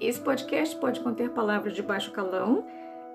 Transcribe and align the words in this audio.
Esse 0.00 0.18
podcast 0.18 0.74
pode 0.76 0.98
conter 1.00 1.28
palavras 1.28 1.74
de 1.74 1.82
baixo 1.82 2.10
calão, 2.10 2.64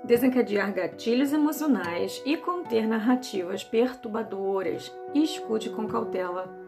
desencadear 0.04 0.71
gatilhos 0.71 1.33
emocionais 1.33 2.21
e 2.23 2.38
conter 2.38 2.88
narrativas 2.88 3.63
perturbadoras. 3.63 4.96
Escute 5.12 5.71
com 5.71 5.87
cautela. 5.87 6.63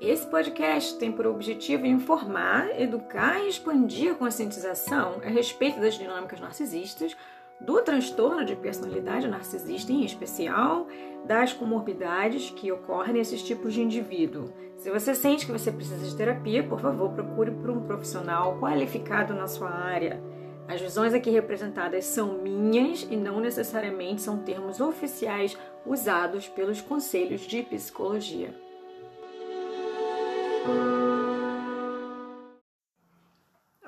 Esse 0.00 0.26
podcast 0.26 0.98
tem 0.98 1.12
por 1.12 1.28
objetivo 1.28 1.86
informar, 1.86 2.68
educar 2.80 3.40
e 3.40 3.48
expandir 3.48 4.10
a 4.10 4.14
conscientização 4.16 5.20
a 5.24 5.28
respeito 5.28 5.80
das 5.80 5.94
dinâmicas 5.94 6.40
narcisistas 6.40 7.16
do 7.64 7.80
transtorno 7.82 8.44
de 8.44 8.54
personalidade 8.54 9.28
narcisista, 9.28 9.92
em 9.92 10.04
especial 10.04 10.86
das 11.26 11.52
comorbidades 11.52 12.50
que 12.50 12.70
ocorrem 12.70 13.14
nesses 13.14 13.42
tipos 13.42 13.72
de 13.72 13.82
indivíduo. 13.82 14.52
Se 14.76 14.90
você 14.90 15.14
sente 15.14 15.46
que 15.46 15.52
você 15.52 15.72
precisa 15.72 16.04
de 16.04 16.14
terapia, 16.14 16.62
por 16.62 16.80
favor, 16.80 17.10
procure 17.10 17.50
por 17.50 17.70
um 17.70 17.80
profissional 17.80 18.58
qualificado 18.58 19.32
na 19.32 19.46
sua 19.46 19.70
área. 19.70 20.22
As 20.68 20.80
visões 20.80 21.14
aqui 21.14 21.30
representadas 21.30 22.04
são 22.04 22.38
minhas 22.38 23.06
e 23.10 23.16
não 23.16 23.40
necessariamente 23.40 24.22
são 24.22 24.38
termos 24.38 24.80
oficiais 24.80 25.56
usados 25.86 26.48
pelos 26.48 26.80
conselhos 26.80 27.42
de 27.42 27.62
psicologia. 27.62 28.54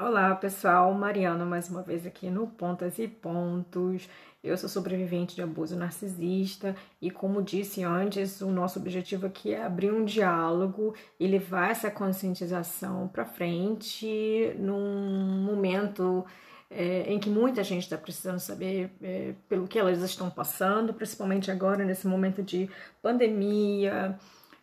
Olá 0.09 0.37
pessoal, 0.37 0.95
Mariana 0.95 1.45
mais 1.45 1.69
uma 1.69 1.83
vez 1.83 2.07
aqui 2.07 2.31
no 2.31 2.47
Pontas 2.47 2.97
e 2.97 3.09
Pontos. 3.09 4.09
Eu 4.43 4.57
sou 4.57 4.69
sobrevivente 4.69 5.35
de 5.35 5.43
abuso 5.43 5.75
narcisista 5.75 6.77
e, 7.03 7.11
como 7.11 7.43
disse 7.43 7.83
antes, 7.83 8.41
o 8.41 8.47
nosso 8.47 8.79
objetivo 8.79 9.27
aqui 9.27 9.53
é 9.53 9.65
abrir 9.65 9.93
um 9.93 10.05
diálogo 10.05 10.95
e 11.19 11.27
levar 11.27 11.73
essa 11.73 11.91
conscientização 11.91 13.09
para 13.09 13.25
frente 13.25 14.55
num 14.61 15.43
momento 15.45 16.25
é, 16.71 17.13
em 17.13 17.19
que 17.19 17.29
muita 17.29 17.65
gente 17.65 17.83
está 17.83 17.99
precisando 17.99 18.39
saber 18.39 18.93
é, 19.03 19.35
pelo 19.49 19.67
que 19.67 19.77
elas 19.77 20.01
estão 20.03 20.31
passando, 20.31 20.95
principalmente 20.95 21.51
agora 21.51 21.85
nesse 21.85 22.07
momento 22.07 22.45
de 22.45 22.71
pandemia 23.03 24.17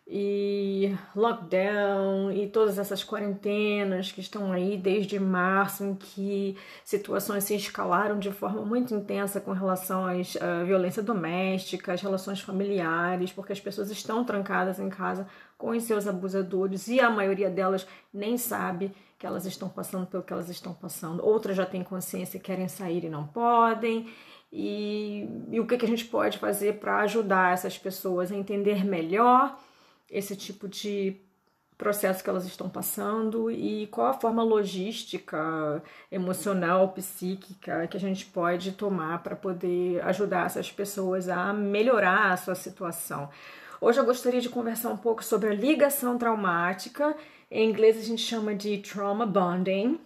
e 0.06 0.94
lockdown 1.16 2.30
e 2.30 2.46
todas 2.48 2.78
essas 2.78 3.02
quarentenas 3.02 4.12
que 4.12 4.20
estão 4.20 4.52
aí 4.52 4.76
desde 4.76 5.18
março, 5.18 5.82
em 5.82 5.94
que 5.94 6.58
situações 6.84 7.44
se 7.44 7.54
escalaram 7.54 8.18
de 8.18 8.30
forma 8.30 8.62
muito 8.62 8.94
intensa 8.94 9.40
com 9.40 9.52
relação 9.52 10.06
à 10.06 10.12
uh, 10.12 10.66
violência 10.66 11.02
doméstica, 11.02 11.94
às 11.94 12.02
relações 12.02 12.40
familiares, 12.40 13.32
porque 13.32 13.54
as 13.54 13.60
pessoas 13.60 13.90
estão 13.90 14.24
trancadas 14.24 14.78
em 14.78 14.90
casa 14.90 15.26
com 15.56 15.70
os 15.70 15.82
seus 15.84 16.06
abusadores 16.06 16.86
e 16.88 17.00
a 17.00 17.08
maioria 17.08 17.48
delas 17.48 17.86
nem 18.12 18.36
sabe 18.36 18.92
que 19.18 19.26
elas 19.26 19.46
estão 19.46 19.70
passando 19.70 20.06
pelo 20.06 20.22
que 20.22 20.32
elas 20.34 20.50
estão 20.50 20.74
passando. 20.74 21.24
Outras 21.24 21.56
já 21.56 21.64
têm 21.64 21.82
consciência 21.82 22.36
e 22.36 22.40
querem 22.40 22.68
sair 22.68 23.04
e 23.04 23.08
não 23.08 23.26
podem. 23.26 24.06
E, 24.52 25.26
e 25.50 25.58
o 25.58 25.66
que, 25.66 25.78
que 25.78 25.86
a 25.86 25.88
gente 25.88 26.04
pode 26.04 26.36
fazer 26.36 26.74
para 26.74 26.98
ajudar 26.98 27.54
essas 27.54 27.78
pessoas 27.78 28.30
a 28.30 28.36
entender 28.36 28.84
melhor 28.84 29.58
esse 30.10 30.36
tipo 30.36 30.68
de 30.68 31.16
processo 31.76 32.22
que 32.22 32.30
elas 32.30 32.46
estão 32.46 32.68
passando 32.68 33.50
e 33.50 33.88
qual 33.88 34.06
a 34.06 34.14
forma 34.14 34.42
logística, 34.42 35.82
emocional, 36.10 36.90
psíquica 36.90 37.86
que 37.88 37.96
a 37.96 38.00
gente 38.00 38.26
pode 38.26 38.72
tomar 38.72 39.22
para 39.22 39.34
poder 39.34 40.00
ajudar 40.04 40.46
essas 40.46 40.70
pessoas 40.70 41.28
a 41.28 41.52
melhorar 41.52 42.32
a 42.32 42.36
sua 42.36 42.54
situação. 42.54 43.28
Hoje 43.80 43.98
eu 43.98 44.04
gostaria 44.04 44.40
de 44.40 44.48
conversar 44.48 44.90
um 44.90 44.96
pouco 44.96 45.22
sobre 45.22 45.50
a 45.50 45.54
ligação 45.54 46.16
traumática. 46.16 47.14
Em 47.50 47.68
inglês 47.68 47.98
a 47.98 48.02
gente 48.02 48.22
chama 48.22 48.54
de 48.54 48.78
trauma 48.78 49.26
bonding. 49.26 50.00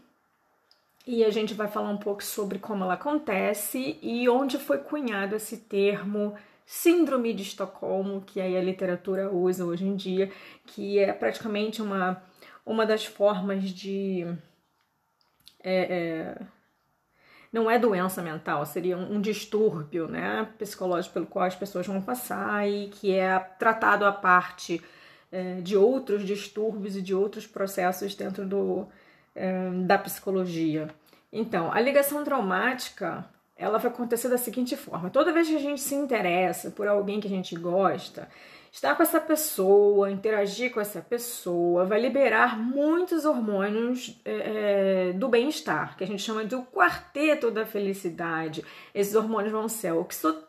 E 1.06 1.25
a 1.25 1.31
gente 1.31 1.55
vai 1.55 1.69
falar 1.69 1.89
um 1.89 1.97
pouco 1.97 2.23
sobre 2.23 2.59
como 2.59 2.84
ela 2.84 2.94
acontece 2.94 3.99
e 4.03 4.28
onde 4.28 4.59
foi 4.59 4.78
cunhado 4.78 5.37
esse 5.37 5.56
termo 5.56 6.34
Síndrome 6.71 7.33
de 7.33 7.45
Estocolmo, 7.45 8.21
que 8.21 8.43
aí 8.43 8.55
a 8.55 8.61
literatura 8.61 9.33
usa 9.33 9.65
hoje 9.65 9.87
em 9.87 9.97
dia, 9.97 10.31
que 10.67 10.99
é 10.99 11.11
praticamente 11.15 11.81
uma, 11.81 12.23
uma 12.65 12.84
das 12.84 13.06
formas 13.06 13.71
de. 13.71 14.27
É, 15.65 16.37
é, 16.37 16.43
não 17.51 17.71
é 17.71 17.79
doença 17.79 18.21
mental, 18.21 18.67
seria 18.67 18.99
um, 18.99 19.15
um 19.15 19.21
distúrbio 19.23 20.09
né, 20.09 20.47
psicológico 20.59 21.15
pelo 21.15 21.27
qual 21.27 21.47
as 21.47 21.56
pessoas 21.56 21.87
vão 21.87 22.03
passar 22.03 22.69
e 22.69 22.89
que 22.89 23.15
é 23.15 23.39
tratado 23.39 24.05
à 24.05 24.12
parte 24.12 24.83
é, 25.33 25.62
de 25.62 25.75
outros 25.75 26.23
distúrbios 26.23 26.97
e 26.97 27.00
de 27.00 27.15
outros 27.15 27.47
processos 27.47 28.15
dentro 28.15 28.47
do, 28.47 28.87
é, 29.35 29.71
da 29.87 29.97
psicologia. 29.97 30.91
Então, 31.33 31.73
a 31.73 31.81
ligação 31.81 32.23
traumática 32.23 33.25
ela 33.59 33.79
vai 33.79 33.91
acontecer 33.91 34.29
da 34.29 34.39
seguinte 34.39 34.77
forma: 34.77 35.11
toda 35.11 35.33
vez 35.33 35.49
que 35.49 35.57
a 35.57 35.61
gente 35.61 35.81
se 35.81 35.95
interessa 35.95 36.71
por 36.71 36.87
alguém 36.87 37.21
que 37.21 37.27
a 37.27 37.31
gente 37.31 37.57
gosta, 37.57 38.29
estar 38.71 38.95
com 38.95 39.03
essa 39.03 39.21
pessoa, 39.21 40.11
interagir 40.11 40.73
com 40.73 40.81
essa 40.81 41.01
pessoa, 41.01 41.85
vai 41.85 42.01
liberar 42.01 42.57
muitos 42.57 43.25
hormônios 43.25 44.19
é, 44.25 45.11
é 45.11 45.13
do 45.13 45.29
bem-estar, 45.29 45.97
que 45.97 46.05
a 46.05 46.07
gente 46.07 46.23
chama 46.23 46.45
de 46.45 46.55
o 46.55 46.65
quarteto 46.65 47.51
da 47.51 47.67
felicidade. 47.67 48.65
Esses 48.95 49.17
hormônios 49.17 49.53
vão 49.53 49.69
ser 49.69 49.89
a 49.89 49.95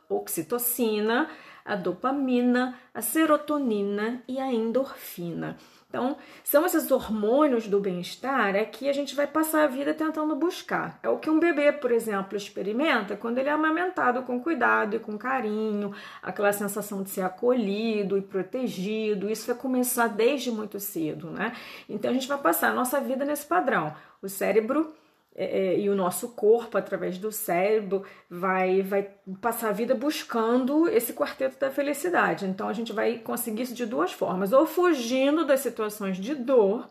oxitocina, 0.09 1.27
a 1.65 1.75
dopamina, 1.75 2.77
a 2.93 3.01
serotonina 3.01 4.21
e 4.27 4.39
a 4.39 4.53
endorfina. 4.53 5.57
Então, 5.89 6.17
são 6.43 6.67
esses 6.67 6.91
hormônios 6.91 7.67
do 7.67 7.79
bem-estar 7.79 8.55
é 8.55 8.63
que 8.63 8.87
a 8.87 8.93
gente 8.93 9.15
vai 9.15 9.25
passar 9.25 9.63
a 9.63 9.67
vida 9.67 9.91
tentando 9.91 10.35
buscar. 10.35 10.99
É 11.01 11.09
o 11.09 11.17
que 11.17 11.31
um 11.31 11.39
bebê, 11.39 11.71
por 11.71 11.91
exemplo, 11.91 12.37
experimenta 12.37 13.17
quando 13.17 13.39
ele 13.39 13.49
é 13.49 13.51
amamentado 13.51 14.21
com 14.21 14.39
cuidado 14.39 14.95
e 14.95 14.99
com 14.99 15.17
carinho, 15.17 15.91
aquela 16.21 16.53
sensação 16.53 17.01
de 17.01 17.09
ser 17.09 17.21
acolhido 17.21 18.15
e 18.19 18.21
protegido. 18.21 19.31
Isso 19.31 19.47
vai 19.47 19.55
começar 19.55 20.07
desde 20.07 20.51
muito 20.51 20.79
cedo, 20.79 21.31
né? 21.31 21.53
Então, 21.89 22.11
a 22.11 22.13
gente 22.13 22.27
vai 22.27 22.37
passar 22.37 22.69
a 22.69 22.75
nossa 22.75 23.01
vida 23.01 23.25
nesse 23.25 23.47
padrão. 23.47 23.91
O 24.21 24.29
cérebro 24.29 24.93
é, 25.41 25.45
é, 25.45 25.79
e 25.79 25.89
o 25.89 25.95
nosso 25.95 26.35
corpo, 26.35 26.77
através 26.77 27.17
do 27.17 27.31
cérebro, 27.31 28.05
vai, 28.29 28.81
vai 28.81 29.03
passar 29.39 29.69
a 29.69 29.71
vida 29.71 29.95
buscando 29.95 30.85
esse 30.89 31.13
quarteto 31.13 31.57
da 31.57 31.71
felicidade. 31.71 32.45
Então 32.45 32.67
a 32.67 32.73
gente 32.73 32.91
vai 32.91 33.19
conseguir 33.19 33.61
isso 33.61 33.73
de 33.73 33.85
duas 33.85 34.11
formas: 34.11 34.51
ou 34.51 34.65
fugindo 34.65 35.45
das 35.45 35.61
situações 35.61 36.17
de 36.17 36.35
dor, 36.35 36.89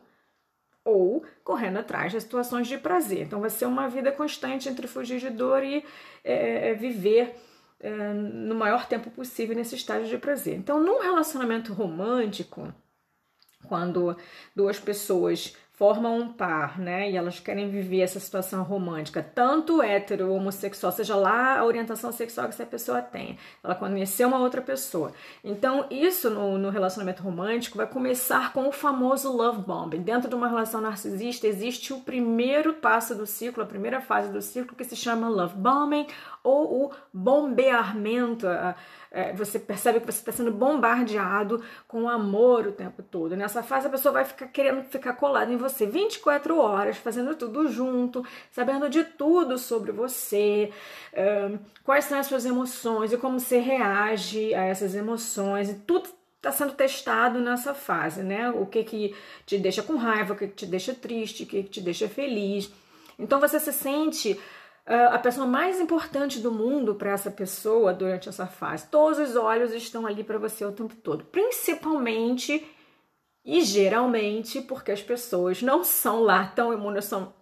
ou 0.82 1.22
correndo 1.44 1.76
atrás 1.76 2.14
das 2.14 2.22
situações 2.22 2.66
de 2.66 2.78
prazer. 2.78 3.26
Então 3.26 3.38
vai 3.38 3.50
ser 3.50 3.66
uma 3.66 3.86
vida 3.86 4.10
constante 4.10 4.66
entre 4.66 4.86
fugir 4.86 5.20
de 5.20 5.28
dor 5.28 5.62
e 5.62 5.84
é, 6.24 6.70
é 6.70 6.74
viver 6.74 7.34
é, 7.78 8.14
no 8.14 8.54
maior 8.54 8.86
tempo 8.86 9.10
possível 9.10 9.54
nesse 9.54 9.74
estágio 9.74 10.08
de 10.08 10.16
prazer. 10.16 10.56
Então, 10.56 10.82
num 10.82 11.02
relacionamento 11.02 11.74
romântico, 11.74 12.72
quando 13.68 14.16
duas 14.56 14.80
pessoas 14.80 15.54
formam 15.78 16.18
um 16.18 16.32
par, 16.32 16.76
né? 16.76 17.08
E 17.08 17.16
elas 17.16 17.38
querem 17.38 17.70
viver 17.70 18.00
essa 18.00 18.18
situação 18.18 18.64
romântica, 18.64 19.22
tanto 19.22 19.80
hétero 19.80 20.32
homossexual, 20.32 20.90
seja 20.90 21.14
lá 21.14 21.60
a 21.60 21.64
orientação 21.64 22.10
sexual 22.10 22.48
que 22.48 22.54
essa 22.54 22.66
pessoa 22.66 23.00
tem. 23.00 23.38
Ela 23.62 23.76
conheceu 23.76 24.26
uma 24.26 24.40
outra 24.40 24.60
pessoa. 24.60 25.12
Então, 25.44 25.86
isso 25.88 26.30
no, 26.30 26.58
no 26.58 26.70
relacionamento 26.70 27.22
romântico 27.22 27.76
vai 27.76 27.86
começar 27.86 28.52
com 28.52 28.66
o 28.66 28.72
famoso 28.72 29.30
love 29.30 29.62
bombing. 29.62 30.02
Dentro 30.02 30.28
de 30.28 30.34
uma 30.34 30.48
relação 30.48 30.80
narcisista 30.80 31.46
existe 31.46 31.92
o 31.92 32.00
primeiro 32.00 32.74
passo 32.74 33.14
do 33.14 33.24
ciclo, 33.24 33.62
a 33.62 33.66
primeira 33.66 34.00
fase 34.00 34.32
do 34.32 34.42
ciclo 34.42 34.74
que 34.74 34.82
se 34.82 34.96
chama 34.96 35.28
love 35.28 35.54
bombing 35.56 36.08
ou 36.42 36.86
o 36.86 36.92
bombeamento. 37.14 38.48
É, 39.10 39.32
você 39.32 39.58
percebe 39.58 40.00
que 40.00 40.06
você 40.06 40.18
está 40.18 40.32
sendo 40.32 40.50
bombardeado 40.50 41.62
com 41.86 42.08
amor 42.08 42.66
o 42.66 42.72
tempo 42.72 43.02
todo. 43.02 43.36
Nessa 43.36 43.62
fase, 43.62 43.86
a 43.86 43.90
pessoa 43.90 44.12
vai 44.12 44.24
ficar 44.24 44.46
querendo 44.48 44.82
ficar 44.84 45.14
colada 45.14 45.52
em 45.52 45.56
você 45.56 45.86
24 45.86 46.58
horas, 46.58 46.96
fazendo 46.98 47.34
tudo 47.34 47.68
junto, 47.68 48.24
sabendo 48.50 48.88
de 48.88 49.04
tudo 49.04 49.56
sobre 49.56 49.92
você, 49.92 50.70
quais 51.84 52.04
são 52.04 52.18
as 52.18 52.26
suas 52.26 52.44
emoções 52.44 53.12
e 53.12 53.16
como 53.16 53.40
você 53.40 53.58
reage 53.58 54.54
a 54.54 54.62
essas 54.62 54.94
emoções, 54.94 55.70
e 55.70 55.74
tudo 55.74 56.10
está 56.36 56.52
sendo 56.52 56.72
testado 56.72 57.40
nessa 57.40 57.74
fase, 57.74 58.22
né? 58.22 58.50
O 58.50 58.64
que 58.64 58.84
que 58.84 59.14
te 59.44 59.58
deixa 59.58 59.82
com 59.82 59.96
raiva, 59.96 60.34
o 60.34 60.36
que, 60.36 60.46
que 60.46 60.54
te 60.54 60.66
deixa 60.66 60.94
triste, 60.94 61.42
o 61.42 61.46
que, 61.46 61.62
que 61.64 61.70
te 61.70 61.80
deixa 61.80 62.08
feliz. 62.08 62.70
Então 63.18 63.40
você 63.40 63.58
se 63.58 63.72
sente 63.72 64.38
a 64.88 65.18
pessoa 65.18 65.46
mais 65.46 65.78
importante 65.80 66.40
do 66.40 66.50
mundo 66.50 66.94
para 66.94 67.10
essa 67.10 67.30
pessoa 67.30 67.92
durante 67.92 68.28
essa 68.28 68.46
fase. 68.46 68.88
Todos 68.88 69.18
os 69.18 69.36
olhos 69.36 69.72
estão 69.72 70.06
ali 70.06 70.24
para 70.24 70.38
você 70.38 70.64
o 70.64 70.72
tempo 70.72 70.96
todo, 70.96 71.24
principalmente 71.24 72.66
E 73.50 73.62
geralmente 73.62 74.60
porque 74.60 74.92
as 74.92 75.00
pessoas 75.00 75.62
não 75.62 75.82
são 75.82 76.20
lá 76.20 76.52
tão 76.54 76.70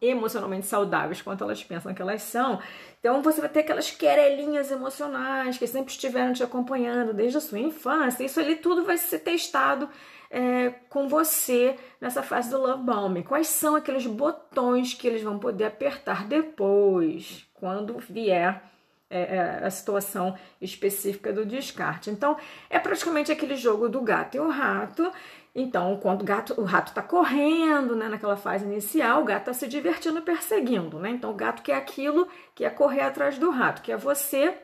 emocionalmente 0.01 0.67
saudáveis 0.67 1.21
quanto 1.21 1.43
elas 1.43 1.65
pensam 1.65 1.93
que 1.93 2.01
elas 2.01 2.23
são. 2.23 2.61
Então 3.01 3.23
você 3.23 3.41
vai 3.41 3.51
ter 3.51 3.61
aquelas 3.61 3.91
querelinhas 3.91 4.71
emocionais 4.71 5.59
que 5.59 5.67
sempre 5.67 5.91
estiveram 5.91 6.33
te 6.33 6.45
acompanhando 6.45 7.13
desde 7.13 7.39
a 7.39 7.41
sua 7.41 7.59
infância. 7.59 8.23
Isso 8.23 8.39
ali 8.39 8.55
tudo 8.55 8.85
vai 8.85 8.97
ser 8.97 9.19
testado 9.19 9.89
é, 10.31 10.70
com 10.88 11.08
você 11.08 11.76
nessa 12.00 12.23
fase 12.23 12.50
do 12.50 12.58
love 12.61 12.82
bombing. 12.82 13.23
Quais 13.23 13.49
são 13.49 13.76
aqueles 13.76 14.06
botões 14.06 14.94
que 14.94 15.06
eles 15.06 15.23
vão 15.23 15.38
poder 15.38 15.64
apertar 15.64 16.26
depois, 16.26 17.46
quando 17.55 17.99
vier 17.99 18.62
é, 19.08 19.20
é, 19.37 19.64
a 19.64 19.70
situação 19.70 20.37
específica 20.61 21.32
do 21.32 21.46
descarte. 21.46 22.11
Então, 22.11 22.37
é 22.69 22.76
praticamente 22.76 23.31
aquele 23.31 23.55
jogo 23.55 23.88
do 23.88 24.00
gato 24.00 24.34
e 24.34 24.40
o 24.40 24.49
rato. 24.49 25.12
Então, 25.55 25.96
quando 26.02 26.23
o, 26.23 26.25
gato, 26.25 26.61
o 26.61 26.64
rato 26.64 26.88
está 26.88 27.02
correndo, 27.02 27.94
né, 27.94 28.08
naquela 28.08 28.37
fase 28.37 28.64
inicial, 28.64 29.23
o 29.23 29.25
gato 29.25 29.43
está 29.43 29.52
se 29.55 29.69
divertindo 29.69 30.20
perseguindo, 30.23 30.99
né? 30.99 31.11
Então, 31.11 31.31
o 31.31 31.34
gato 31.34 31.62
quer 31.62 31.76
aquilo 31.76 32.26
que 32.52 32.64
é 32.64 32.69
correr 32.69 33.02
atrás 33.02 33.38
do 33.38 33.49
rato, 33.49 33.81
que 33.81 33.93
é 33.93 33.96
você 33.96 34.58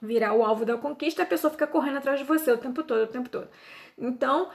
virar 0.00 0.34
o 0.34 0.44
alvo 0.44 0.64
da 0.64 0.76
conquista, 0.76 1.24
a 1.24 1.26
pessoa 1.26 1.50
fica 1.50 1.66
correndo 1.66 1.98
atrás 1.98 2.20
de 2.20 2.24
você 2.24 2.52
o 2.52 2.58
tempo 2.58 2.84
todo, 2.84 3.02
o 3.02 3.06
tempo 3.08 3.28
todo. 3.28 3.48
Então, 3.98 4.50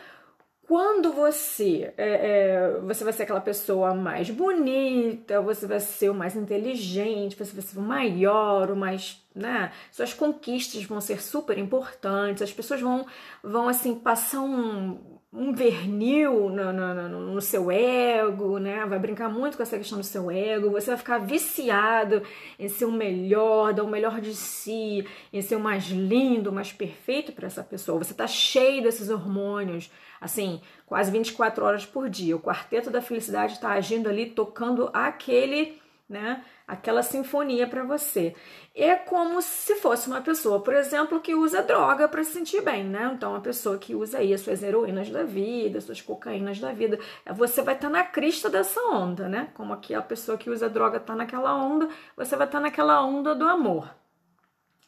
quando 0.66 1.12
você 1.12 1.94
é, 1.98 2.78
é, 2.78 2.80
você 2.82 3.04
vai 3.04 3.12
ser 3.12 3.24
aquela 3.24 3.42
pessoa 3.42 3.94
mais 3.94 4.30
bonita, 4.30 5.42
você 5.42 5.68
vai 5.68 5.80
ser 5.80 6.10
o 6.10 6.14
mais 6.14 6.36
inteligente, 6.36 7.36
você 7.36 7.52
vai 7.52 7.62
ser 7.62 7.78
o 7.78 7.82
maior, 7.82 8.72
o 8.72 8.76
mais, 8.76 9.22
né? 9.36 9.72
Suas 9.92 10.14
conquistas 10.14 10.84
vão 10.86 11.02
ser 11.02 11.22
super 11.22 11.58
importantes, 11.58 12.42
as 12.42 12.54
pessoas 12.54 12.80
vão, 12.80 13.06
vão 13.44 13.68
assim, 13.68 13.96
passar 13.96 14.40
um, 14.40 15.13
um 15.36 15.52
vernil 15.52 16.50
no, 16.50 16.72
no, 16.72 16.94
no, 16.94 17.20
no, 17.34 17.42
seu 17.42 17.72
ego, 17.72 18.60
né? 18.60 18.86
Vai 18.86 19.00
brincar 19.00 19.30
muito 19.30 19.58
com 19.58 19.64
essa 19.64 19.78
questão 19.78 19.98
do 19.98 20.04
seu 20.04 20.30
ego, 20.30 20.70
você 20.70 20.88
vai 20.88 20.98
ficar 20.98 21.18
viciado 21.18 22.22
em 22.60 22.68
ser 22.68 22.86
o 22.86 22.92
melhor, 22.92 23.74
dar 23.74 23.84
o 23.84 23.90
melhor 23.90 24.22
de 24.22 24.36
si, 24.36 25.08
em 25.32 25.42
ser 25.42 25.56
o 25.56 25.60
mais 25.60 25.86
lindo, 25.86 26.52
o 26.52 26.54
mais 26.54 26.72
perfeito 26.72 27.32
para 27.32 27.48
essa 27.48 27.64
pessoa. 27.64 27.98
Você 27.98 28.14
tá 28.14 28.28
cheio 28.28 28.84
desses 28.84 29.10
hormônios, 29.10 29.90
assim, 30.22 30.62
quase 30.86 31.12
24 31.12 31.66
horas 31.66 31.86
por 31.86 32.08
dia. 32.10 32.36
O 32.36 32.40
quarteto 32.40 32.92
da 32.92 33.02
felicidade 33.02 33.54
está 33.54 33.72
agindo 33.72 34.08
ali, 34.08 34.28
tocando 34.28 34.92
aquele 34.94 35.82
né? 36.08 36.44
Aquela 36.68 37.02
sinfonia 37.02 37.68
para 37.68 37.84
você. 37.84 38.36
É 38.76 38.96
como 38.96 39.42
se 39.42 39.76
fosse 39.76 40.08
uma 40.08 40.22
pessoa, 40.22 40.62
por 40.62 40.74
exemplo, 40.74 41.20
que 41.22 41.36
usa 41.36 41.62
droga 41.64 42.08
para 42.08 42.24
se 42.24 42.34
sentir 42.34 42.62
bem, 42.62 42.84
né? 42.84 43.12
Então, 43.14 43.32
uma 43.32 43.42
pessoa 43.42 43.78
que 43.78 43.96
usa 43.96 44.20
aí 44.20 44.34
as 44.34 44.42
suas 44.42 44.62
heroínas 44.62 45.10
da 45.10 45.24
vida, 45.24 45.82
suas 45.82 46.02
cocaínas 46.02 46.60
da 46.60 46.72
vida, 46.72 47.00
você 47.34 47.62
vai 47.62 47.76
estar 47.76 47.88
tá 47.88 47.94
na 47.94 48.04
crista 48.04 48.50
dessa 48.50 48.82
onda, 48.82 49.28
né? 49.28 49.50
Como 49.54 49.74
aqui 49.74 49.94
a 49.94 50.02
pessoa 50.02 50.38
que 50.38 50.50
usa 50.50 50.70
droga 50.70 50.98
está 50.98 51.16
naquela 51.16 51.56
onda, 51.56 51.90
você 52.16 52.36
vai 52.36 52.48
estar 52.48 52.60
tá 52.60 52.64
naquela 52.64 53.04
onda 53.04 53.34
do 53.34 53.46
amor. 53.48 54.03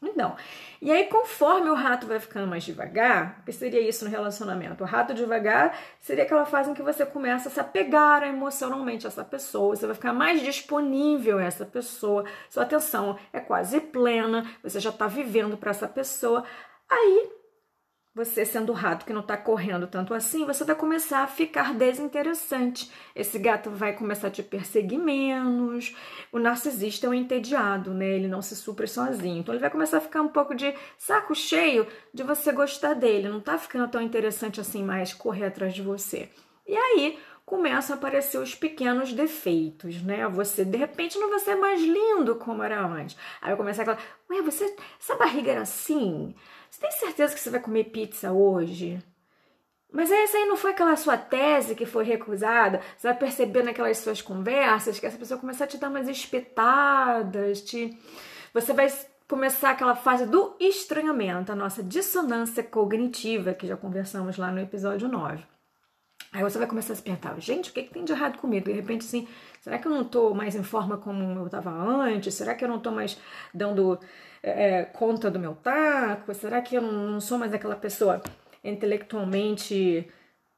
Então, 0.10 0.36
e 0.82 0.92
aí 0.92 1.06
conforme 1.06 1.70
o 1.70 1.74
rato 1.74 2.08
vai 2.08 2.20
ficando 2.20 2.48
mais 2.48 2.64
devagar, 2.64 3.44
que 3.46 3.52
seria 3.52 3.82
isso 3.82 4.06
no 4.06 4.12
relacionamento? 4.12 4.84
O 4.84 4.88
rato 4.88 5.14
devagar 5.14 5.78
seria 6.00 6.24
aquela 6.24 6.46
fase 6.46 6.72
em 6.72 6.74
que 6.74 6.82
você 6.82 7.06
começa 7.06 7.50
a 7.50 7.52
se 7.52 7.60
apegar 7.60 8.24
emocionalmente 8.24 9.06
a 9.06 9.10
essa 9.10 9.24
pessoa, 9.24 9.76
você 9.76 9.86
vai 9.86 9.96
ficar 9.96 10.14
mais 10.14 10.42
disponível 10.42 11.38
a 11.40 11.44
essa 11.44 11.66
pessoa, 11.66 12.26
sua 12.50 12.64
atenção 12.64 13.18
é 13.32 13.40
quase 13.40 13.80
plena, 13.80 14.46
você 14.62 14.80
já 14.80 14.90
está 14.90 15.08
vivendo 15.08 15.58
para 15.58 15.72
essa 15.72 15.88
pessoa. 15.88 16.44
Aí 16.90 17.30
você 18.16 18.46
sendo 18.46 18.72
rato 18.72 19.06
que 19.06 19.12
não 19.12 19.20
está 19.20 19.36
correndo 19.36 19.88
tanto 19.88 20.14
assim, 20.14 20.46
você 20.46 20.64
vai 20.64 20.74
começar 20.74 21.20
a 21.20 21.28
ficar 21.28 21.74
desinteressante. 21.74 22.90
Esse 23.14 23.38
gato 23.38 23.70
vai 23.70 23.92
começar 23.92 24.30
a 24.30 24.32
te 24.32 24.42
perseguir 24.42 24.98
menos. 24.98 25.94
O 26.32 26.40
narcisista 26.40 27.08
é 27.08 27.10
um 27.10 27.14
entediado, 27.14 27.94
né? 27.94 28.08
Ele 28.08 28.30
não 28.30 28.42
se 28.42 28.56
supre 28.56 28.88
sozinho. 28.88 29.40
Então 29.40 29.54
ele 29.54 29.60
vai 29.60 29.70
começar 29.70 29.98
a 29.98 30.02
ficar 30.02 30.22
um 30.22 30.30
pouco 30.30 30.56
de 30.56 30.74
saco 30.98 31.36
cheio 31.36 31.86
de 32.14 32.24
você 32.24 32.54
gostar 32.54 32.94
dele. 32.94 33.28
Não 33.28 33.42
tá 33.42 33.58
ficando 33.58 33.92
tão 33.92 34.02
interessante 34.02 34.62
assim 34.62 34.82
mais 34.82 35.14
correr 35.14 35.48
atrás 35.48 35.74
de 35.74 35.82
você. 35.82 36.30
E 36.66 36.74
aí 36.74 37.20
começam 37.46 37.96
a 37.96 38.00
aparecer 38.00 38.38
os 38.38 38.56
pequenos 38.56 39.12
defeitos, 39.12 40.02
né? 40.02 40.26
Você 40.30 40.64
de 40.64 40.78
repente 40.78 41.20
não 41.20 41.30
vai 41.30 41.40
ser 41.40 41.56
mais 41.56 41.82
lindo 41.82 42.36
como 42.38 42.64
era 42.64 42.82
antes. 42.82 43.18
Aí 43.42 43.54
começa 43.58 43.82
aquela, 43.82 44.00
ué, 44.30 44.42
você, 44.42 44.74
essa 45.00 45.16
barriga 45.16 45.52
era 45.52 45.62
assim? 45.62 46.34
Você 46.76 46.82
tem 46.82 46.92
certeza 46.92 47.34
que 47.34 47.40
você 47.40 47.50
vai 47.50 47.62
comer 47.62 47.86
pizza 47.86 48.34
hoje? 48.34 49.02
Mas 49.94 50.12
essa 50.12 50.38
aí 50.38 50.46
não 50.46 50.58
foi 50.58 50.72
aquela 50.72 50.98
sua 50.98 51.18
tese 51.18 51.74
que 51.74 51.86
foi 51.86 52.04
recusada? 52.04 52.82
Você 52.98 53.08
vai 53.08 53.18
perceber 53.18 53.64
naquelas 53.64 53.98
suas 54.00 54.22
conversas 54.22 55.00
que 55.00 55.06
essa 55.06 55.18
pessoa 55.18 55.40
começar 55.40 55.64
a 55.64 55.68
te 55.68 55.78
dar 55.78 55.88
umas 55.90 56.10
espetadas, 56.10 57.62
te... 57.62 57.98
você 58.54 58.74
vai 58.74 58.88
começar 59.26 59.70
aquela 59.70 59.96
fase 59.96 60.26
do 60.26 60.58
estranhamento, 60.60 61.50
a 61.50 61.56
nossa 61.56 61.82
dissonância 61.82 62.62
cognitiva, 62.62 63.54
que 63.54 63.68
já 63.68 63.78
conversamos 63.78 64.36
lá 64.36 64.52
no 64.52 64.60
episódio 64.60 65.08
9. 65.08 65.55
Aí 66.36 66.44
você 66.44 66.58
vai 66.58 66.68
começar 66.68 66.92
a 66.92 66.96
se 66.98 67.02
perguntar, 67.02 67.40
gente, 67.40 67.70
o 67.70 67.74
que, 67.74 67.84
que 67.84 67.94
tem 67.94 68.04
de 68.04 68.12
errado 68.12 68.38
comigo? 68.40 68.66
De 68.66 68.74
repente, 68.74 69.06
assim, 69.06 69.26
será 69.62 69.78
que 69.78 69.88
eu 69.88 69.92
não 69.92 70.04
tô 70.04 70.34
mais 70.34 70.54
em 70.54 70.64
forma 70.64 70.98
como 70.98 71.24
eu 71.40 71.46
estava 71.46 71.72
antes? 71.72 72.34
Será 72.34 72.54
que 72.54 72.66
eu 72.66 72.68
não 72.68 72.78
tô 72.78 72.92
mais 72.92 73.18
dando 73.54 73.98
é, 74.44 74.84
conta 74.84 75.32
do 75.32 75.40
meu 75.40 75.56
taco? 75.56 76.34
Será 76.34 76.62
que 76.62 76.76
eu 76.76 76.82
não 76.82 77.22
sou 77.22 77.38
mais 77.38 77.54
aquela 77.54 77.78
pessoa 77.78 78.22
intelectualmente 78.62 80.12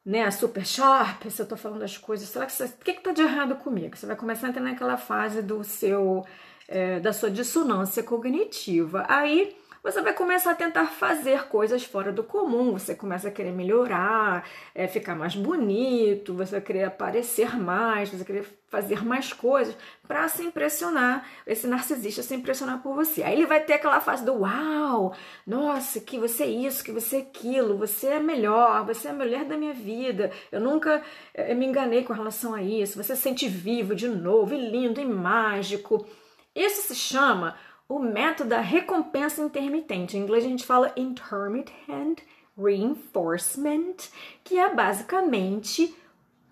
né, 0.04 0.32
super 0.32 0.66
sharp, 0.66 1.26
se 1.30 1.40
eu 1.40 1.46
tô 1.48 1.56
falando 1.56 1.84
as 1.84 1.96
coisas, 1.96 2.28
será 2.28 2.48
que 2.48 2.54
você, 2.54 2.66
o 2.66 2.78
que 2.84 2.94
que 2.94 3.02
tá 3.04 3.12
de 3.12 3.22
errado 3.22 3.56
comigo? 3.58 3.96
Você 3.96 4.08
vai 4.08 4.16
começar 4.16 4.48
a 4.48 4.50
entrar 4.50 4.64
naquela 4.64 4.98
fase 4.98 5.44
do 5.44 5.64
seu, 5.64 6.26
é, 6.68 7.00
da 7.00 7.14
sua 7.14 7.30
dissonância 7.30 8.02
cognitiva. 8.02 9.06
Aí 9.08 9.56
você 9.88 10.02
vai 10.02 10.12
começar 10.12 10.52
a 10.52 10.56
tentar 10.56 10.88
fazer 10.88 11.48
coisas 11.48 11.82
fora 11.86 12.12
do 12.12 12.22
comum, 12.22 12.74
você 12.74 12.94
começa 12.94 13.30
a 13.30 13.32
querer 13.32 13.54
melhorar, 13.54 14.46
é, 14.76 14.86
ficar 14.86 15.16
mais 15.16 15.34
bonito, 15.34 16.34
você 16.34 16.52
vai 16.52 16.62
querer 16.62 16.84
aparecer 16.84 17.58
mais, 17.58 18.10
você 18.10 18.18
vai 18.18 18.26
querer 18.26 18.60
fazer 18.68 19.06
mais 19.06 19.32
coisas 19.32 19.78
para 20.06 20.28
se 20.28 20.44
impressionar, 20.44 21.26
esse 21.48 21.68
narcisista 21.68 22.22
se 22.22 22.36
impressionar 22.36 22.84
por 22.84 22.96
você. 22.96 23.24
Aí 23.24 23.32
ele 23.32 23.46
vai 23.46 23.62
ter 23.62 23.76
aquela 23.76 24.02
fase 24.02 24.26
do 24.26 24.42
uau, 24.42 25.16
nossa, 25.46 26.02
que 26.02 26.20
você 26.20 26.44
é 26.44 26.48
isso, 26.48 26.84
que 26.84 26.92
você 26.92 27.16
é 27.16 27.20
aquilo, 27.20 27.78
você 27.78 28.08
é 28.08 28.20
melhor, 28.20 28.86
você 28.86 29.08
é 29.08 29.12
a 29.12 29.14
mulher 29.14 29.46
da 29.46 29.56
minha 29.56 29.74
vida, 29.74 30.34
eu 30.52 30.60
nunca 30.60 31.02
é, 31.34 31.56
me 31.56 31.66
enganei 31.66 32.04
com 32.04 32.12
relação 32.12 32.54
a 32.54 32.62
isso, 32.62 33.02
você 33.02 33.16
se 33.16 33.22
sente 33.22 33.48
vivo 33.48 33.96
de 33.96 34.10
novo, 34.10 34.54
e 34.54 34.70
lindo, 34.70 35.00
e 35.00 35.06
mágico. 35.06 36.06
Isso 36.54 36.82
se 36.90 36.96
chama 36.96 37.56
o 37.88 38.00
método 38.00 38.50
da 38.50 38.60
recompensa 38.60 39.42
intermitente. 39.42 40.18
Em 40.18 40.22
inglês 40.22 40.44
a 40.46 40.50
gente 40.50 40.66
fala 40.66 40.94
intermittent 40.96 42.20
reinforcement, 42.58 43.96
que 44.44 44.58
é 44.58 44.74
basicamente 44.74 45.96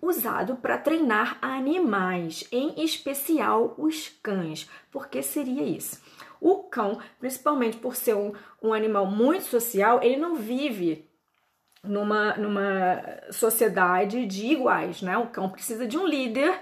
usado 0.00 0.56
para 0.56 0.78
treinar 0.78 1.38
animais, 1.42 2.46
em 2.52 2.82
especial 2.84 3.74
os 3.76 4.08
cães. 4.22 4.70
Por 4.90 5.08
que 5.08 5.22
seria 5.22 5.62
isso? 5.62 6.00
O 6.40 6.64
cão, 6.64 7.00
principalmente 7.18 7.76
por 7.78 7.96
ser 7.96 8.14
um, 8.14 8.32
um 8.62 8.72
animal 8.72 9.06
muito 9.06 9.44
social, 9.44 10.00
ele 10.02 10.16
não 10.16 10.36
vive 10.36 11.08
numa, 11.82 12.36
numa 12.36 13.02
sociedade 13.30 14.26
de 14.26 14.46
iguais, 14.46 15.02
né? 15.02 15.16
O 15.18 15.28
cão 15.28 15.48
precisa 15.48 15.86
de 15.86 15.96
um 15.98 16.06
líder 16.06 16.60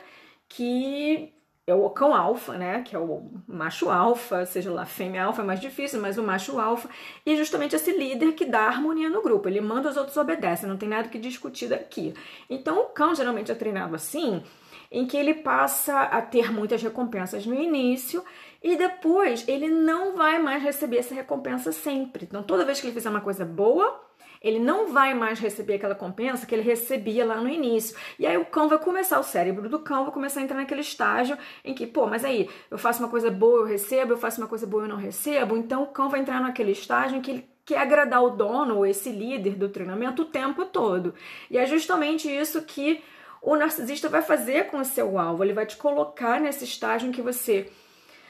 que 0.49 1.34
é 1.67 1.75
o 1.75 1.89
cão 1.91 2.15
alfa, 2.15 2.59
né? 2.59 2.83
Que 2.83 2.95
é 2.95 2.99
o 2.99 3.31
macho 3.47 3.89
alfa, 3.89 4.45
seja 4.45 4.71
lá 4.71 4.85
fêmea 4.85 5.25
alfa 5.25 5.43
é 5.43 5.45
mais 5.45 5.61
difícil, 5.61 6.01
mas 6.01 6.19
o 6.19 6.23
macho 6.23 6.59
alfa. 6.59 6.89
E 7.25 7.37
justamente 7.37 7.75
esse 7.75 7.91
líder 7.93 8.33
que 8.33 8.45
dá 8.45 8.67
harmonia 8.67 9.09
no 9.09 9.23
grupo. 9.23 9.49
Ele 9.49 9.61
manda, 9.61 9.89
os 9.89 9.97
outros 9.97 10.17
obedecem, 10.17 10.69
não 10.69 10.77
tem 10.77 10.89
nada 10.89 11.09
que 11.09 11.19
discutir 11.19 11.69
daqui. 11.69 12.13
Então 12.51 12.81
o 12.81 12.85
cão 12.87 13.15
geralmente 13.15 13.51
é 13.51 13.55
treinado 13.55 13.95
assim, 13.95 14.43
em 14.91 15.07
que 15.07 15.17
ele 15.17 15.35
passa 15.35 16.03
a 16.03 16.21
ter 16.21 16.53
muitas 16.53 16.83
recompensas 16.83 17.47
no 17.47 17.55
início 17.55 18.23
e 18.63 18.77
depois 18.77 19.47
ele 19.49 19.69
não 19.69 20.17
vai 20.17 20.39
mais 20.39 20.63
receber 20.63 20.99
essa 20.99 21.15
recompensa 21.15 21.73
sempre. 21.73 22.25
Então 22.25 22.43
toda 22.43 22.65
vez 22.65 22.81
que 22.81 22.87
ele 22.87 22.95
fizer 22.95 23.09
uma 23.09 23.21
coisa 23.23 23.45
boa, 23.45 24.01
ele 24.45 24.59
não 24.59 24.93
vai 24.93 25.15
mais 25.15 25.41
receber 25.41 25.77
aquela 25.77 25.95
compensa 25.95 26.45
que 26.45 26.55
ele 26.55 26.63
recebia 26.63 27.25
lá 27.25 27.41
no 27.41 27.49
início. 27.49 27.97
E 28.19 28.27
aí 28.27 28.37
o 28.37 28.45
cão 28.45 28.69
vai 28.69 28.79
começar, 28.79 29.19
o 29.19 29.23
cérebro 29.23 29.71
do 29.71 29.79
cão 29.79 30.05
vai 30.05 30.13
começar 30.13 30.41
a 30.41 30.43
entrar 30.43 30.59
naquele 30.59 30.83
estágio 30.83 31.39
em 31.65 31.73
que, 31.73 31.87
pô, 31.87 32.07
mas 32.07 32.27
aí 32.27 32.51
eu 32.71 32.77
faço 32.77 33.03
uma 33.03 33.09
coisa 33.09 33.31
boa, 33.31 33.61
eu 33.61 33.65
recebo, 33.65 34.13
eu 34.13 34.19
faço 34.19 34.39
uma 34.39 34.47
coisa 34.47 34.67
boa, 34.67 34.85
eu 34.85 34.89
não 34.89 34.97
recebo. 34.97 35.57
Então 35.57 35.83
o 35.83 35.87
cão 35.87 36.11
vai 36.11 36.21
entrar 36.21 36.43
naquele 36.43 36.73
estágio 36.73 37.17
em 37.17 37.23
que 37.23 37.31
ele 37.31 37.49
quer 37.65 37.79
agradar 37.79 38.23
o 38.23 38.31
dono 38.31 38.77
ou 38.77 38.87
esse 38.87 39.09
líder 39.09 39.55
do 39.55 39.71
treinamento 39.71 40.23
o 40.23 40.27
tempo 40.27 40.67
todo. 40.67 41.15
E 41.51 41.57
é 41.57 41.65
justamente 41.65 42.29
isso 42.29 42.61
que 42.63 43.03
o 43.41 43.57
narcisista 43.57 44.11
vai 44.11 44.21
fazer 44.21 44.67
com 44.67 44.79
o 44.79 44.85
seu 44.85 45.19
alvo. 45.19 45.43
Ele 45.43 45.55
vai 45.55 45.65
te 45.65 45.79
colocar 45.79 46.39
nesse 46.39 46.65
estágio 46.65 47.09
em 47.09 47.13
que 47.13 47.23
você 47.23 47.71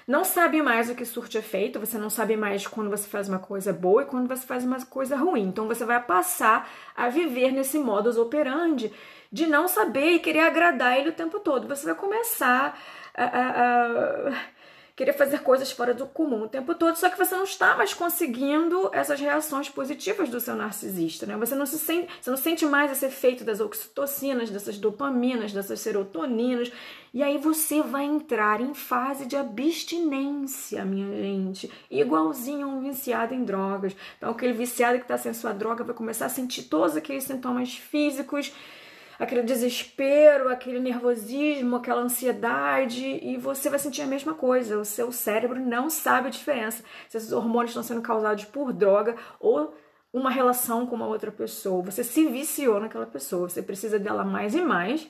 não 0.07 0.25
sabe 0.25 0.61
mais 0.61 0.91
o 0.91 0.95
que 0.95 1.05
surte 1.05 1.39
efeito, 1.39 1.81
você 1.81 1.97
não 1.97 2.11
sabe 2.11 2.37
mais 2.37 2.67
quando 2.67 2.91
você 2.91 3.09
faz 3.09 3.29
uma 3.29 3.39
coisa 3.39 3.73
boa 3.73 4.03
e 4.03 4.07
quando 4.07 4.29
você 4.29 4.47
faz 4.47 4.65
uma 4.65 4.85
coisa 4.85 5.17
ruim. 5.17 5.45
Então 5.45 5.67
você 5.67 5.85
vai 5.85 6.03
passar 6.03 6.69
a 6.95 7.09
viver 7.09 7.51
nesse 7.53 7.79
modus 7.79 8.19
operandi 8.19 8.93
de 9.33 9.47
não 9.47 9.67
saber 9.67 10.13
e 10.13 10.19
querer 10.19 10.41
agradar 10.41 10.99
ele 10.99 11.09
o 11.09 11.15
tempo 11.15 11.41
todo. 11.41 11.67
Você 11.67 11.87
vai 11.87 11.95
começar 11.95 12.79
a, 13.15 13.25
a, 13.25 14.29
a 14.29 14.33
querer 14.97 15.13
fazer 15.13 15.41
coisas 15.41 15.73
fora 15.73 15.93
do 15.93 16.07
comum 16.07 16.43
o 16.43 16.49
tempo 16.49 16.75
todo, 16.75 16.95
só 16.95 17.11
que 17.11 17.19
você 17.19 17.35
não 17.35 17.43
está 17.45 17.77
mais 17.77 17.93
conseguindo 17.93 18.91
essas 18.93 19.19
reações 19.19 19.69
positivas 19.69 20.29
do 20.29 20.39
seu 20.39 20.55
narcisista, 20.55 21.27
né? 21.27 21.37
Você 21.37 21.55
não 21.57 21.67
se 21.67 21.79
sente, 21.79 22.09
você 22.21 22.31
não 22.31 22.37
sente 22.37 22.65
mais 22.65 22.93
esse 22.93 23.07
efeito 23.07 23.43
das 23.43 23.61
oxitocinas, 23.61 24.51
dessas 24.51 24.79
dopaminas, 24.79 25.53
dessas 25.53 25.81
serotoninas, 25.81 26.71
e 27.13 27.23
aí 27.23 27.39
você 27.39 27.83
vai 27.83 28.05
entrar 28.05 28.61
em 28.61 28.73
fase 28.73 29.27
de 29.27 29.37
abstinência, 29.37 30.85
minha 30.85 31.09
gente, 31.17 31.71
igualzinho 31.91 32.69
a 32.69 32.71
um 32.71 32.81
viciado 32.81 33.35
em 33.35 33.45
drogas. 33.45 33.97
Então 34.17 34.31
aquele 34.31 34.53
viciado 34.53 34.99
que 34.99 35.05
está 35.05 35.19
sem 35.19 35.35
sua 35.35 35.53
droga 35.53 35.83
vai 35.83 35.95
começar 35.95 36.27
a 36.27 36.29
sentir 36.29 36.65
todos 36.65 36.97
aqueles 36.97 37.25
sintomas 37.25 37.75
físicos 37.75 38.53
aquele 39.19 39.43
desespero, 39.43 40.49
aquele 40.49 40.81
nervosismo, 40.81 41.77
aquela 41.77 42.03
ansiedade, 42.03 43.05
e 43.05 43.37
você 43.37 43.71
vai 43.71 43.79
sentir 43.79 44.03
a 44.03 44.07
mesma 44.07 44.35
coisa. 44.35 44.79
O 44.79 44.85
seu 44.85 45.13
cérebro 45.13 45.61
não 45.61 45.91
sabe 45.91 46.29
a 46.29 46.31
diferença 46.31 46.83
se 47.09 47.17
esses 47.17 47.33
hormônios 47.33 47.71
estão 47.71 47.83
sendo 47.83 48.03
causados 48.03 48.45
por 48.45 48.73
droga 48.73 49.17
ou 49.41 49.75
uma 50.13 50.31
relação 50.31 50.87
com 50.87 50.95
uma 50.95 51.07
outra 51.07 51.33
pessoa. 51.33 51.83
Você 51.83 52.05
se 52.05 52.27
viciou 52.27 52.79
naquela 52.79 53.07
pessoa, 53.07 53.49
você 53.49 53.61
precisa 53.61 53.99
dela 53.99 54.25
mais 54.25 54.55
e 54.55 54.61
mais. 54.61 55.09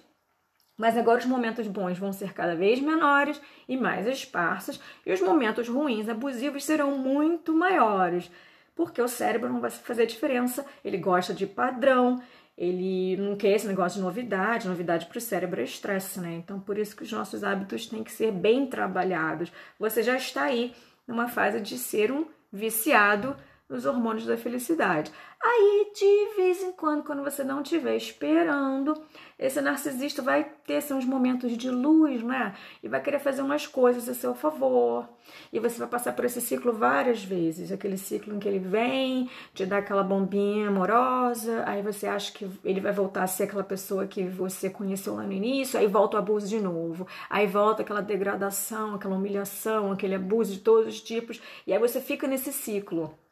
Mas 0.77 0.97
agora 0.97 1.21
os 1.21 1.27
momentos 1.27 1.69
bons 1.69 1.99
vão 1.99 2.13
ser 2.13 2.33
cada 2.33 2.57
vez 2.57 2.81
menores 2.81 3.41
e 3.69 3.77
mais 3.77 4.07
esparsos, 4.07 4.81
e 5.07 5.13
os 5.13 5.21
momentos 5.21 5.69
ruins, 5.69 6.09
abusivos, 6.09 6.65
serão 6.65 6.99
muito 6.99 7.53
maiores, 7.53 8.29
porque 8.75 9.01
o 9.01 9.07
cérebro 9.07 9.49
não 9.49 9.61
vai 9.61 9.71
fazer 9.71 10.07
diferença, 10.07 10.67
ele 10.85 10.99
gosta 10.99 11.33
de 11.33 11.47
padrão, 11.47 12.21
ele 12.57 13.17
não 13.17 13.37
quer 13.37 13.57
esse 13.57 13.67
negócio 13.67 13.99
de 13.99 14.05
novidade, 14.05 14.69
novidade 14.69 15.07
para 15.07 15.19
o 15.19 15.21
cérebro 15.21 15.61
é 15.61 15.65
estresse, 15.65 16.21
né? 16.21 16.35
Então, 16.35 16.61
por 16.61 16.79
isso 16.79 16.95
que 16.95 17.03
os 17.03 17.11
nossos 17.11 17.43
hábitos 17.43 17.87
têm 17.87 18.05
que 18.05 18.13
ser 18.13 18.31
bem 18.31 18.67
trabalhados. 18.67 19.53
Você 19.79 20.03
já 20.03 20.17
está 20.17 20.45
aí 20.45 20.73
numa 21.07 21.29
fase 21.29 21.61
de 21.61 21.77
ser 21.77 22.13
um 22.13 22.27
viciado 22.53 23.37
nos 23.69 23.87
hormônios 23.87 24.27
da 24.27 24.37
felicidade. 24.37 25.11
Aí, 25.43 25.93
de 25.95 26.37
vez 26.37 26.63
em 26.63 26.73
quando, 26.73 27.05
quando 27.05 27.23
você 27.23 27.45
não 27.45 27.61
estiver 27.61 27.97
esperando, 27.97 28.95
esse 29.39 29.61
narcisista 29.61 30.23
vai 30.23 30.45
ter 30.67 30.77
assim, 30.77 30.95
uns 30.95 31.05
momentos 31.05 31.57
de 31.57 31.71
luz, 31.71 32.23
né? 32.23 32.55
E 32.83 32.89
vai 32.89 33.03
querer 33.03 33.19
fazer 33.19 33.43
umas 33.43 33.67
coisas 33.67 34.09
a 34.09 34.15
seu 34.15 34.35
favor. 34.35 35.09
E 35.53 35.59
você 35.59 35.79
vai 35.79 35.89
passar 35.89 36.15
por 36.15 36.25
esse 36.25 36.41
ciclo 36.41 36.73
várias 36.73 37.25
vezes. 37.25 37.73
Aquele 37.73 37.99
ciclo 37.99 38.35
em 38.35 38.39
que 38.39 38.49
ele 38.49 38.59
vem, 38.59 39.29
te 39.53 39.67
dá 39.67 39.79
aquela 39.79 40.03
bombinha 40.03 40.69
amorosa, 40.69 41.63
aí 41.67 41.83
você 41.83 42.07
acha 42.07 42.33
que 42.33 42.49
ele 42.65 42.81
vai 42.81 42.93
voltar 42.93 43.25
a 43.25 43.27
ser 43.27 43.45
aquela 43.45 43.65
pessoa 43.65 44.07
que 44.07 44.25
você 44.25 44.71
conheceu 44.71 45.15
lá 45.15 45.25
no 45.25 45.33
início, 45.33 45.79
aí 45.79 45.87
volta 45.87 46.17
o 46.17 46.21
abuso 46.21 46.49
de 46.49 46.61
novo. 46.61 47.07
Aí 47.29 47.47
volta 47.47 47.83
aquela 47.83 48.01
degradação, 48.03 48.95
aquela 48.95 49.17
humilhação, 49.17 49.93
aquele 49.93 50.15
abuso 50.15 50.53
de 50.53 50.61
todos 50.61 50.95
os 50.95 51.01
tipos. 51.01 51.41
E 51.67 51.73
aí 51.73 51.79
você 51.79 52.01
fica 52.01 52.27
nesse 52.27 52.53
ciclo. 52.53 53.24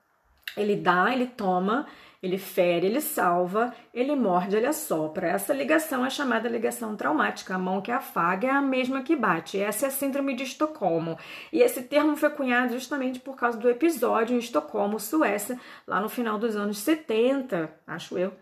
Ele 0.57 0.77
dá, 0.77 1.13
ele 1.13 1.27
toma, 1.27 1.87
ele 2.23 2.39
fere, 2.39 2.87
ele 2.87 3.01
salva, 3.01 3.75
ele 3.93 4.15
morde, 4.15 4.55
ele 4.55 4.67
assopra. 4.67 5.27
Essa 5.27 5.53
ligação 5.53 6.07
é 6.07 6.11
chamada 6.11 6.49
ligação 6.49 6.95
traumática. 6.95 7.55
A 7.55 7.59
mão 7.59 7.81
que 7.81 7.91
afaga 7.91 8.47
é 8.47 8.51
a 8.51 8.63
mesma 8.63 9.03
que 9.03 9.17
bate. 9.17 9.59
Essa 9.59 9.87
é 9.87 9.89
a 9.89 9.93
síndrome 9.93 10.35
de 10.35 10.45
Estocolmo. 10.45 11.19
E 11.53 11.61
esse 11.61 11.83
termo 11.83 12.17
foi 12.17 12.31
cunhado 12.31 12.75
justamente 12.75 13.19
por 13.19 13.37
causa 13.37 13.59
do 13.59 13.69
episódio 13.69 14.37
em 14.37 14.39
Estocolmo, 14.39 15.01
Suécia, 15.01 15.59
lá 15.87 16.01
no 16.01 16.09
final 16.09 16.39
dos 16.39 16.55
anos 16.55 16.79
70, 16.79 17.69
acho 17.87 18.17
eu, 18.17 18.33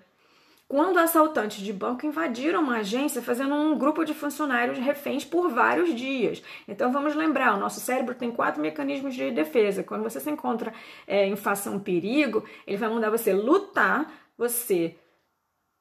quando 0.71 1.00
assaltantes 1.00 1.65
de 1.65 1.73
banco 1.73 2.07
invadiram 2.07 2.62
uma 2.62 2.77
agência 2.77 3.21
fazendo 3.21 3.53
um 3.53 3.77
grupo 3.77 4.05
de 4.05 4.15
funcionários 4.15 4.79
reféns 4.79 5.25
por 5.25 5.50
vários 5.50 5.93
dias. 5.93 6.41
Então 6.69 6.93
vamos 6.93 7.17
lembrar, 7.17 7.57
o 7.57 7.59
nosso 7.59 7.81
cérebro 7.81 8.15
tem 8.15 8.31
quatro 8.31 8.62
mecanismos 8.62 9.17
de 9.17 9.33
defesa. 9.33 9.83
Quando 9.83 10.05
você 10.05 10.21
se 10.21 10.31
encontra 10.31 10.73
é, 11.09 11.27
em 11.27 11.35
face 11.35 11.69
a 11.69 11.73
um 11.73 11.81
perigo, 11.81 12.45
ele 12.65 12.77
vai 12.77 12.89
mandar 12.89 13.11
você 13.11 13.33
lutar, 13.33 14.12
você 14.39 14.95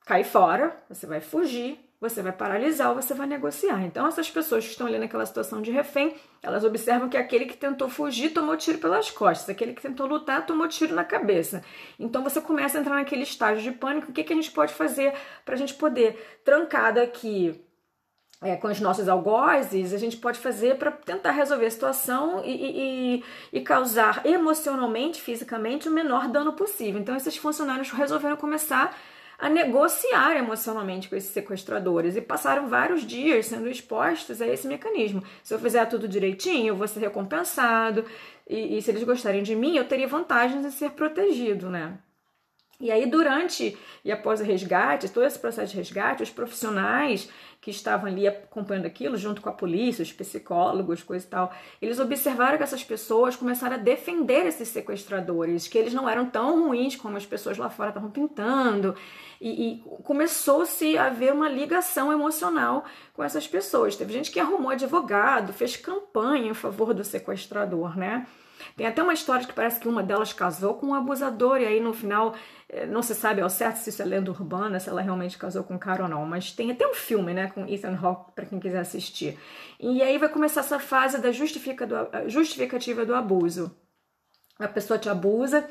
cair 0.07 0.23
fora, 0.23 0.75
você 0.89 1.05
vai 1.05 1.21
fugir, 1.21 1.79
você 1.99 2.21
vai 2.21 2.31
paralisar 2.31 2.89
ou 2.89 2.95
você 2.95 3.13
vai 3.13 3.27
negociar. 3.27 3.83
Então, 3.83 4.07
essas 4.07 4.29
pessoas 4.29 4.63
que 4.63 4.71
estão 4.71 4.87
ali 4.87 4.97
naquela 4.97 5.25
situação 5.25 5.61
de 5.61 5.69
refém, 5.69 6.15
elas 6.41 6.63
observam 6.63 7.09
que 7.09 7.17
aquele 7.17 7.45
que 7.45 7.57
tentou 7.57 7.89
fugir 7.89 8.29
tomou 8.31 8.55
tiro 8.55 8.77
pelas 8.77 9.11
costas, 9.11 9.49
aquele 9.49 9.73
que 9.73 9.81
tentou 9.81 10.07
lutar 10.07 10.45
tomou 10.45 10.67
tiro 10.67 10.95
na 10.95 11.03
cabeça. 11.03 11.61
Então, 11.99 12.23
você 12.23 12.39
começa 12.39 12.77
a 12.77 12.81
entrar 12.81 12.95
naquele 12.95 13.23
estágio 13.23 13.61
de 13.61 13.77
pânico. 13.77 14.11
O 14.11 14.13
que, 14.13 14.23
que 14.23 14.31
a 14.31 14.35
gente 14.35 14.51
pode 14.51 14.73
fazer 14.73 15.13
para 15.43 15.55
a 15.55 15.57
gente 15.57 15.73
poder, 15.73 16.41
trancado 16.45 17.01
aqui 17.01 17.65
é, 18.41 18.55
com 18.55 18.69
os 18.69 18.79
nossos 18.79 19.09
algozes, 19.09 19.93
a 19.93 19.97
gente 19.97 20.15
pode 20.15 20.39
fazer 20.39 20.77
para 20.77 20.91
tentar 20.91 21.31
resolver 21.31 21.65
a 21.65 21.71
situação 21.71 22.41
e, 22.45 22.51
e, 22.51 23.23
e, 23.51 23.61
causar 23.61 24.25
emocionalmente, 24.25 25.21
fisicamente, 25.21 25.89
o 25.89 25.91
menor 25.91 26.29
dano 26.29 26.53
possível. 26.53 27.01
Então, 27.01 27.15
esses 27.17 27.35
funcionários 27.35 27.91
resolveram 27.91 28.37
começar 28.37 28.85
a 28.85 28.93
negociar 29.47 30.35
emocionalmente 30.35 31.07
com 31.07 31.15
esses 31.15 31.31
sequestradores 31.31 32.15
e 32.15 32.21
passaram 32.21 32.67
vários 32.67 33.05
dias 33.05 33.45
sendo 33.45 33.69
expostos 33.69 34.41
a 34.41 34.47
esse 34.47 34.67
mecanismo. 34.67 35.23
Se 35.43 35.53
eu 35.53 35.59
fizer 35.59 35.85
tudo 35.85 36.07
direitinho, 36.07 36.69
eu 36.69 36.75
vou 36.75 36.87
ser 36.87 36.99
recompensado 36.99 38.03
e, 38.47 38.77
e 38.77 38.81
se 38.81 38.89
eles 38.89 39.03
gostarem 39.03 39.43
de 39.43 39.55
mim, 39.55 39.77
eu 39.77 39.87
teria 39.87 40.07
vantagens 40.07 40.65
em 40.65 40.71
ser 40.71 40.91
protegido, 40.91 41.69
né? 41.69 41.99
E 42.81 42.89
aí, 42.91 43.05
durante 43.05 43.77
e 44.05 44.11
após 44.11 44.39
o 44.39 44.43
resgate, 44.43 45.09
todo 45.09 45.25
esse 45.25 45.37
processo 45.37 45.71
de 45.71 45.77
resgate, 45.77 46.23
os 46.23 46.29
profissionais 46.29 47.29
que 47.59 47.71
estavam 47.71 48.09
ali 48.09 48.25
acompanhando 48.25 48.85
aquilo, 48.85 49.17
junto 49.17 49.41
com 49.41 49.49
a 49.49 49.51
polícia, 49.51 50.01
os 50.01 50.13
psicólogos, 50.13 51.03
coisa 51.03 51.25
e 51.25 51.29
tal, 51.29 51.53
eles 51.81 51.99
observaram 51.99 52.57
que 52.57 52.63
essas 52.63 52.81
pessoas 52.81 53.35
começaram 53.35 53.75
a 53.75 53.79
defender 53.79 54.45
esses 54.45 54.69
sequestradores, 54.69 55.67
que 55.67 55.77
eles 55.77 55.93
não 55.93 56.07
eram 56.07 56.29
tão 56.29 56.67
ruins 56.67 56.95
como 56.95 57.17
as 57.17 57.25
pessoas 57.25 57.57
lá 57.57 57.69
fora 57.69 57.89
estavam 57.89 58.09
pintando, 58.09 58.95
e, 59.41 59.73
e 59.73 59.83
começou-se 60.03 60.97
a 60.97 61.07
haver 61.07 61.33
uma 61.33 61.49
ligação 61.49 62.13
emocional 62.13 62.85
com 63.13 63.21
essas 63.21 63.45
pessoas. 63.45 63.97
Teve 63.97 64.13
gente 64.13 64.31
que 64.31 64.39
arrumou 64.39 64.71
advogado, 64.71 65.51
fez 65.51 65.75
campanha 65.75 66.51
em 66.51 66.53
favor 66.53 66.93
do 66.93 67.03
sequestrador, 67.03 67.97
né? 67.97 68.25
Tem 68.75 68.85
até 68.87 69.01
uma 69.01 69.13
história 69.13 69.45
que 69.45 69.53
parece 69.53 69.79
que 69.79 69.87
uma 69.87 70.03
delas 70.03 70.33
casou 70.33 70.75
com 70.75 70.87
um 70.87 70.93
abusador, 70.93 71.61
e 71.61 71.65
aí 71.65 71.79
no 71.79 71.93
final 71.93 72.35
eh, 72.67 72.85
não 72.85 73.01
se 73.01 73.15
sabe 73.15 73.41
ao 73.41 73.49
certo 73.49 73.77
se 73.77 73.89
isso 73.89 74.01
é 74.01 74.05
lenda 74.05 74.31
urbana, 74.31 74.79
se 74.79 74.89
ela 74.89 75.01
realmente 75.01 75.37
casou 75.37 75.63
com 75.63 75.75
o 75.75 75.79
cara 75.79 76.03
ou 76.03 76.09
não, 76.09 76.25
mas 76.25 76.51
tem 76.51 76.71
até 76.71 76.87
um 76.87 76.93
filme, 76.93 77.33
né, 77.33 77.47
com 77.47 77.65
Ethan 77.67 77.97
Hawke 78.01 78.31
para 78.33 78.45
quem 78.45 78.59
quiser 78.59 78.79
assistir. 78.79 79.37
E 79.79 80.01
aí 80.01 80.17
vai 80.17 80.29
começar 80.29 80.61
essa 80.61 80.79
fase 80.79 81.19
da 81.19 81.31
justificativa 81.31 83.05
do 83.05 83.15
abuso. 83.15 83.75
A 84.59 84.67
pessoa 84.67 84.99
te 84.99 85.07
abusa, 85.07 85.69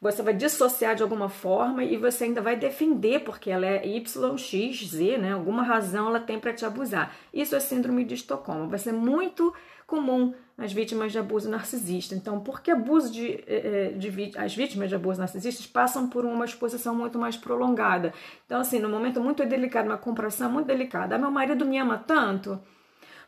você 0.00 0.22
vai 0.22 0.32
dissociar 0.32 0.94
de 0.94 1.02
alguma 1.02 1.28
forma 1.28 1.82
e 1.82 1.96
você 1.96 2.24
ainda 2.24 2.40
vai 2.40 2.56
defender 2.56 3.20
porque 3.20 3.50
ela 3.50 3.66
é 3.66 3.84
YXZ, 3.84 4.94
né? 5.18 5.32
Alguma 5.32 5.62
razão 5.62 6.08
ela 6.08 6.20
tem 6.20 6.38
para 6.38 6.52
te 6.52 6.64
abusar. 6.64 7.14
Isso 7.34 7.56
é 7.56 7.60
síndrome 7.60 8.04
de 8.04 8.14
Estocolmo. 8.14 8.68
Vai 8.68 8.78
ser 8.78 8.92
muito 8.92 9.52
comum 9.88 10.34
nas 10.56 10.72
vítimas 10.72 11.10
de 11.10 11.18
abuso 11.18 11.50
narcisista. 11.50 12.14
Então, 12.14 12.40
porque 12.40 12.70
abuso 12.70 13.10
de, 13.10 13.26
eh, 13.26 13.44
eh, 13.46 13.92
de, 13.96 14.10
de, 14.10 14.38
as 14.38 14.54
vítimas 14.54 14.88
de 14.88 14.94
abuso 14.94 15.18
narcisistas 15.18 15.66
passam 15.66 16.08
por 16.08 16.24
uma 16.24 16.44
exposição 16.44 16.94
muito 16.94 17.18
mais 17.18 17.36
prolongada. 17.36 18.12
Então, 18.44 18.60
assim, 18.60 18.78
num 18.78 18.90
momento 18.90 19.20
muito 19.20 19.44
delicado, 19.46 19.86
uma 19.86 19.96
comparação 19.96 20.50
muito 20.52 20.66
delicada. 20.66 21.16
Ah, 21.16 21.18
meu 21.18 21.30
marido 21.30 21.64
me 21.64 21.78
ama 21.78 21.96
tanto, 21.96 22.60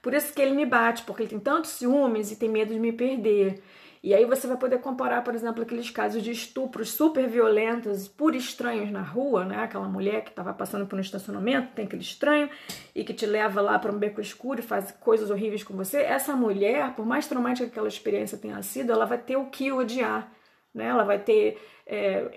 por 0.03 0.15
isso 0.15 0.33
que 0.33 0.41
ele 0.41 0.55
me 0.55 0.67
bate, 0.67 1.03
porque 1.03 1.23
ele 1.23 1.31
tem 1.31 1.39
tantos 1.39 1.71
ciúmes 1.71 2.31
e 2.31 2.37
tem 2.37 2.49
medo 2.49 2.73
de 2.73 2.81
me 2.81 2.93
perder. 2.93 3.63
E 4.03 4.15
aí 4.15 4.25
você 4.25 4.47
vai 4.47 4.57
poder 4.57 4.79
comparar, 4.79 5.23
por 5.23 5.35
exemplo, 5.35 5.63
aqueles 5.63 5.91
casos 5.91 6.23
de 6.23 6.31
estupros 6.31 6.91
super 6.91 7.29
violentos 7.29 8.09
por 8.09 8.35
estranhos 8.35 8.91
na 8.91 9.03
rua, 9.03 9.45
né? 9.45 9.59
Aquela 9.59 9.87
mulher 9.87 10.25
que 10.25 10.31
estava 10.31 10.55
passando 10.55 10.87
por 10.87 10.99
um 10.99 11.03
estacionamento, 11.03 11.75
tem 11.75 11.85
aquele 11.85 12.01
estranho 12.01 12.49
e 12.95 13.05
que 13.05 13.13
te 13.13 13.27
leva 13.27 13.61
lá 13.61 13.79
para 13.79 13.93
um 13.93 13.99
beco 13.99 14.19
escuro 14.19 14.61
e 14.61 14.63
faz 14.63 14.91
coisas 14.93 15.31
horríveis 15.31 15.63
com 15.63 15.75
você. 15.75 15.99
Essa 15.99 16.35
mulher, 16.35 16.95
por 16.95 17.05
mais 17.05 17.27
traumática 17.27 17.67
que 17.67 17.73
aquela 17.73 17.89
experiência 17.89 18.39
tenha 18.39 18.63
sido, 18.63 18.91
ela 18.91 19.05
vai 19.05 19.19
ter 19.19 19.37
o 19.37 19.47
que 19.47 19.71
odiar, 19.71 20.33
né? 20.73 20.87
Ela 20.87 21.05
vai 21.05 21.19
ter 21.19 21.61
é, 21.87 22.31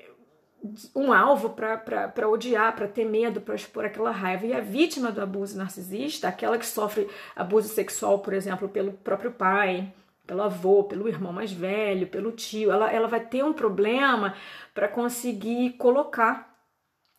um 0.93 1.13
alvo 1.13 1.51
para 1.51 2.27
odiar, 2.27 2.75
para 2.75 2.89
ter 2.89 3.05
medo, 3.05 3.39
para 3.39 3.55
expor 3.55 3.85
aquela 3.85 4.11
raiva. 4.11 4.45
E 4.45 4.53
a 4.53 4.59
vítima 4.59 5.13
do 5.13 5.21
abuso 5.21 5.57
narcisista, 5.57 6.27
aquela 6.27 6.57
que 6.57 6.65
sofre 6.65 7.07
abuso 7.33 7.69
sexual, 7.69 8.19
por 8.19 8.33
exemplo, 8.33 8.67
pelo 8.67 8.91
próprio 8.91 9.31
pai, 9.31 9.93
pelo 10.25 10.41
avô, 10.41 10.83
pelo 10.83 11.07
irmão 11.07 11.33
mais 11.33 11.51
velho, 11.51 12.07
pelo 12.07 12.31
tio, 12.31 12.71
ela, 12.71 12.91
ela 12.91 13.07
vai 13.07 13.19
ter 13.19 13.43
um 13.43 13.53
problema 13.53 14.35
para 14.73 14.87
conseguir 14.87 15.71
colocar 15.73 16.53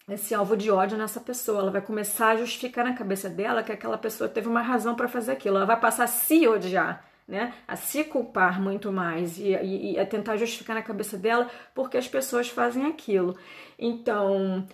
esse 0.09 0.35
alvo 0.35 0.57
de 0.57 0.71
ódio 0.71 0.99
nessa 0.99 1.21
pessoa. 1.21 1.61
Ela 1.61 1.71
vai 1.71 1.81
começar 1.81 2.31
a 2.31 2.37
justificar 2.37 2.85
na 2.85 2.95
cabeça 2.95 3.29
dela 3.29 3.63
que 3.63 3.73
aquela 3.73 3.99
pessoa 3.99 4.29
teve 4.29 4.49
uma 4.49 4.63
razão 4.63 4.95
para 4.95 5.09
fazer 5.09 5.33
aquilo. 5.33 5.57
Ela 5.57 5.67
vai 5.67 5.81
passar 5.81 6.05
a 6.05 6.09
se 6.09 6.47
odiar. 6.47 7.05
né, 7.27 7.55
a 7.67 7.75
se 7.75 8.05
culpar 8.05 8.61
muito 8.61 8.93
mais 8.93 9.39
e, 9.39 9.55
e, 9.55 9.93
e, 9.93 9.99
a 9.99 10.05
tentar 10.05 10.37
justificar 10.37 10.77
na 10.77 10.83
cabeça 10.83 11.17
dela 11.17 11.51
porque 11.75 11.97
as 11.97 12.07
pessoas 12.07 12.51
fazem 12.51 12.85
aquilo. 12.85 13.35
Então, 13.79 14.67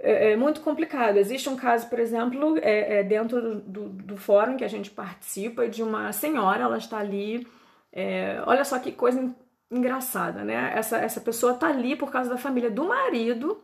é, 0.00 0.32
é 0.32 0.36
muito 0.36 0.60
complicado. 0.60 1.16
Existe 1.16 1.48
um 1.48 1.56
caso, 1.56 1.88
por 1.88 1.98
exemplo, 1.98 2.58
é, 2.58 3.00
é 3.00 3.02
dentro 3.02 3.40
do, 3.40 3.60
do, 3.60 3.88
do, 3.88 4.16
fórum 4.16 4.56
que 4.56 4.64
a 4.64 4.68
gente 4.68 4.90
participa, 4.90 5.68
de 5.68 5.82
uma 5.82 6.12
senhora, 6.12 6.64
ela 6.64 6.78
está 6.78 6.98
ali. 6.98 7.46
É, 8.00 8.42
olha 8.46 8.64
só 8.64 8.78
que 8.78 8.92
coisa 8.92 9.34
engraçada, 9.70 10.44
né? 10.44 10.72
Essa, 10.74 10.98
essa 10.98 11.20
pessoa 11.20 11.54
está 11.54 11.68
ali 11.68 11.96
por 11.96 12.10
causa 12.10 12.30
da 12.30 12.38
família 12.38 12.70
do 12.70 12.84
marido, 12.84 13.62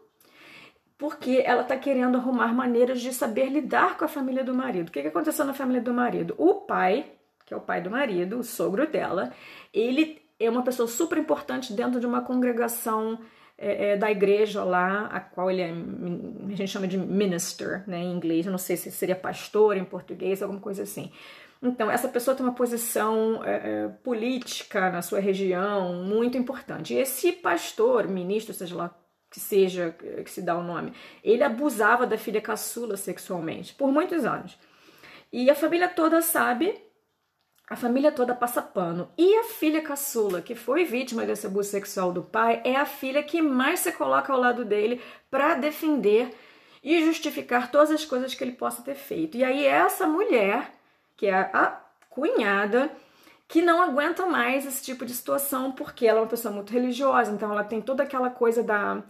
porque 0.98 1.42
ela 1.44 1.62
está 1.62 1.76
querendo 1.76 2.16
arrumar 2.16 2.52
maneiras 2.52 3.00
de 3.00 3.12
saber 3.12 3.46
lidar 3.46 3.96
com 3.96 4.04
a 4.04 4.08
família 4.08 4.42
do 4.42 4.54
marido. 4.54 4.88
O 4.88 4.92
que, 4.92 5.02
que 5.02 5.08
aconteceu 5.08 5.44
na 5.44 5.54
família 5.54 5.80
do 5.80 5.94
marido? 5.94 6.34
O 6.38 6.54
pai 6.62 7.12
que 7.44 7.52
é 7.52 7.56
o 7.56 7.60
pai 7.60 7.80
do 7.80 7.90
marido, 7.90 8.38
o 8.38 8.44
sogro 8.44 8.90
dela, 8.90 9.32
ele 9.72 10.22
é 10.38 10.48
uma 10.48 10.62
pessoa 10.62 10.88
super 10.88 11.18
importante 11.18 11.72
dentro 11.72 12.00
de 12.00 12.06
uma 12.06 12.22
congregação 12.22 13.18
é, 13.56 13.92
é, 13.92 13.96
da 13.96 14.10
igreja 14.10 14.64
lá, 14.64 15.06
a 15.06 15.20
qual 15.20 15.50
ele 15.50 15.62
é, 15.62 15.70
a 15.70 16.56
gente 16.56 16.68
chama 16.68 16.88
de 16.88 16.98
minister, 16.98 17.84
né, 17.88 17.98
em 17.98 18.12
inglês, 18.12 18.46
eu 18.46 18.52
não 18.52 18.58
sei 18.58 18.76
se 18.76 18.90
seria 18.90 19.14
pastor 19.14 19.76
em 19.76 19.84
português, 19.84 20.42
alguma 20.42 20.60
coisa 20.60 20.82
assim. 20.82 21.12
Então, 21.62 21.90
essa 21.90 22.08
pessoa 22.08 22.36
tem 22.36 22.44
uma 22.44 22.54
posição 22.54 23.42
é, 23.44 23.84
é 23.84 23.88
política 24.02 24.90
na 24.90 25.00
sua 25.00 25.18
região 25.18 25.94
muito 26.04 26.36
importante. 26.36 26.92
E 26.92 26.98
esse 26.98 27.32
pastor, 27.32 28.06
ministro, 28.08 28.52
seja 28.52 28.74
lá 28.76 28.94
que 29.30 29.40
seja, 29.40 29.96
que 30.24 30.30
se 30.30 30.42
dá 30.42 30.56
o 30.56 30.62
nome, 30.62 30.92
ele 31.22 31.42
abusava 31.42 32.06
da 32.06 32.16
filha 32.16 32.40
caçula 32.40 32.96
sexualmente 32.96 33.74
por 33.74 33.90
muitos 33.90 34.24
anos. 34.24 34.56
E 35.32 35.50
a 35.50 35.54
família 35.54 35.88
toda 35.88 36.22
sabe 36.22 36.83
a 37.68 37.76
família 37.76 38.12
toda 38.12 38.34
passa 38.34 38.60
pano. 38.60 39.08
E 39.16 39.34
a 39.36 39.44
filha 39.44 39.80
caçula, 39.80 40.42
que 40.42 40.54
foi 40.54 40.84
vítima 40.84 41.24
desse 41.24 41.46
abuso 41.46 41.70
sexual 41.70 42.12
do 42.12 42.22
pai, 42.22 42.60
é 42.64 42.76
a 42.76 42.84
filha 42.84 43.22
que 43.22 43.40
mais 43.40 43.80
se 43.80 43.92
coloca 43.92 44.32
ao 44.32 44.40
lado 44.40 44.64
dele 44.64 45.00
para 45.30 45.54
defender 45.54 46.34
e 46.82 47.04
justificar 47.04 47.70
todas 47.70 47.90
as 47.90 48.04
coisas 48.04 48.34
que 48.34 48.44
ele 48.44 48.52
possa 48.52 48.82
ter 48.82 48.94
feito. 48.94 49.36
E 49.38 49.44
aí 49.44 49.64
essa 49.64 50.06
mulher, 50.06 50.72
que 51.16 51.26
é 51.26 51.34
a 51.34 51.80
cunhada, 52.10 52.90
que 53.48 53.62
não 53.62 53.82
aguenta 53.82 54.26
mais 54.26 54.66
esse 54.66 54.82
tipo 54.82 55.06
de 55.06 55.14
situação, 55.14 55.72
porque 55.72 56.06
ela 56.06 56.18
é 56.18 56.22
uma 56.22 56.28
pessoa 56.28 56.52
muito 56.52 56.72
religiosa, 56.72 57.32
então 57.32 57.50
ela 57.50 57.64
tem 57.64 57.80
toda 57.80 58.02
aquela 58.02 58.28
coisa 58.28 58.62
da 58.62 59.02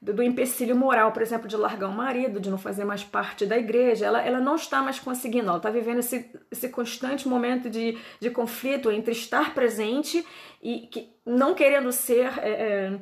do, 0.00 0.14
do 0.14 0.22
empecilho 0.22 0.76
moral, 0.76 1.12
por 1.12 1.22
exemplo, 1.22 1.48
de 1.48 1.56
largar 1.56 1.88
o 1.88 1.92
marido, 1.92 2.40
de 2.40 2.50
não 2.50 2.58
fazer 2.58 2.84
mais 2.84 3.02
parte 3.02 3.44
da 3.44 3.58
igreja, 3.58 4.06
ela, 4.06 4.22
ela 4.22 4.40
não 4.40 4.54
está 4.54 4.80
mais 4.82 4.98
conseguindo, 4.98 5.48
ela 5.48 5.56
está 5.56 5.70
vivendo 5.70 5.98
esse, 5.98 6.30
esse 6.50 6.68
constante 6.68 7.26
momento 7.26 7.68
de, 7.68 7.98
de 8.20 8.30
conflito 8.30 8.90
entre 8.90 9.12
estar 9.12 9.54
presente 9.54 10.24
e 10.62 10.86
que, 10.86 11.10
não 11.26 11.54
querendo 11.54 11.90
ser. 11.92 12.38
É, 12.38 12.50
é, 12.50 13.00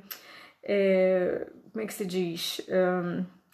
é, 0.68 1.46
como 1.72 1.84
é 1.84 1.86
que 1.86 1.94
se 1.94 2.06
diz? 2.06 2.62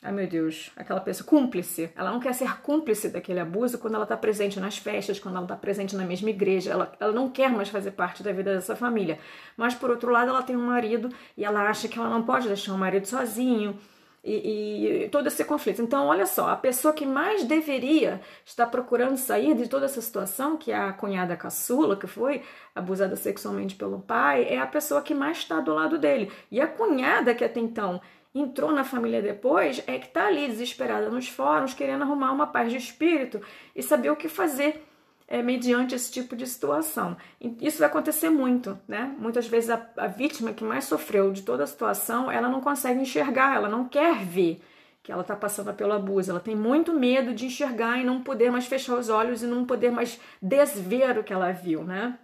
Ai 0.05 0.11
meu 0.11 0.27
Deus, 0.27 0.73
aquela 0.77 1.01
pessoa 1.01 1.25
cúmplice. 1.25 1.89
Ela 1.95 2.11
não 2.11 2.19
quer 2.19 2.35
ser 2.35 2.61
cúmplice 2.61 3.09
daquele 3.09 3.39
abuso 3.39 3.79
quando 3.79 3.95
ela 3.95 4.03
está 4.03 4.17
presente 4.17 4.59
nas 4.59 4.77
festas, 4.77 5.21
quando 5.21 5.37
ela 5.37 5.45
está 5.45 5.55
presente 5.55 5.95
na 5.95 6.05
mesma 6.05 6.29
igreja. 6.29 6.73
Ela, 6.73 6.93
ela 6.99 7.13
não 7.13 7.31
quer 7.31 7.49
mais 7.49 7.69
fazer 7.69 7.93
parte 7.93 8.21
da 8.21 8.33
vida 8.33 8.53
dessa 8.53 8.75
família. 8.75 9.21
Mas 9.57 9.77
por 9.77 9.91
outro 9.91 10.11
lado, 10.11 10.31
ela 10.31 10.43
tem 10.43 10.57
um 10.57 10.67
marido 10.67 11.09
e 11.37 11.45
ela 11.45 11.69
acha 11.69 11.87
que 11.87 11.97
ela 11.97 12.11
não 12.11 12.25
pode 12.25 12.49
deixar 12.49 12.75
o 12.75 12.79
marido 12.79 13.07
sozinho. 13.07 13.79
E, 14.25 15.05
e, 15.05 15.09
todo 15.09 15.27
esse 15.27 15.45
conflito. 15.45 15.83
Então, 15.83 16.07
olha 16.07 16.27
só, 16.27 16.51
a 16.51 16.57
pessoa 16.57 16.95
que 16.95 17.05
mais 17.05 17.45
deveria 17.45 18.21
estar 18.45 18.67
procurando 18.67 19.17
sair 19.17 19.55
de 19.57 19.69
toda 19.69 19.87
essa 19.87 20.01
situação, 20.01 20.57
que 20.57 20.71
é 20.71 20.77
a 20.77 20.93
cunhada 20.93 21.37
caçula, 21.37 21.97
que 21.97 22.07
foi 22.07 22.43
abusada 22.73 23.17
sexualmente 23.17 23.75
pelo 23.75 24.01
pai, 24.01 24.45
é 24.45 24.61
a 24.61 24.67
pessoa 24.67 25.03
que 25.03 25.13
mais 25.13 25.39
está 25.39 25.61
do 25.61 25.75
lado 25.75 25.99
dele. 25.99 26.31
E 26.53 26.61
a 26.61 26.69
cunhada, 26.69 27.35
que 27.35 27.45
até 27.45 27.59
então 27.59 28.01
entrou 28.35 28.73
na 28.73 28.85
família 28.85 29.21
depois 29.21 29.83
é 29.87 29.99
que 29.99 30.07
está 30.07 30.27
ali 30.27 30.49
desesperada 30.49 31.11
nos 31.11 31.29
fóruns, 31.29 31.75
querendo 31.75 32.03
arrumar 32.03 32.33
uma 32.33 32.47
paz 32.47 32.71
de 32.71 32.79
espírito 32.79 33.41
e 33.75 33.83
saber 33.83 34.11
o 34.11 34.17
que 34.17 34.29
fazer 34.29 34.85
é, 35.29 35.43
mediante 35.43 35.95
esse 35.95 36.11
tipo 36.11 36.37
de 36.37 36.47
situação. 36.47 37.17
Isso 37.61 37.79
vai 37.79 37.89
acontecer 37.89 38.31
muito, 38.31 38.79
né? 38.87 39.15
Muitas 39.19 39.47
vezes 39.47 39.71
a, 39.71 39.87
a 39.97 40.07
vítima 40.07 40.53
que 40.53 40.65
mais 40.65 40.85
sofreu 40.85 41.33
de 41.33 41.43
toda 41.43 41.65
a 41.65 41.67
situação, 41.67 42.31
ela 42.31 42.49
não 42.49 42.61
consegue 42.61 43.01
enxergar, 43.01 43.57
ela 43.57 43.69
não 43.69 43.89
quer 43.89 44.17
ver 44.25 44.61
que 45.03 45.11
ela 45.11 45.23
está 45.23 45.35
passando 45.35 45.73
pelo 45.75 45.93
abuso. 45.93 46.31
Ela 46.31 46.41
tem 46.41 46.55
muito 46.55 46.93
medo 46.93 47.35
de 47.35 47.47
enxergar 47.47 47.99
e 47.99 48.05
não 48.05 48.23
poder 48.23 48.51
mais 48.51 48.67
fechar 48.67 48.97
os 48.97 49.09
olhos 49.09 49.43
e 49.43 49.47
não 49.47 49.65
poder 49.65 49.91
mais 49.91 50.21
desver 50.41 51.19
o 51.19 51.25
que 51.25 51.33
ela 51.33 51.51
viu, 51.51 51.83
né? 51.83 52.19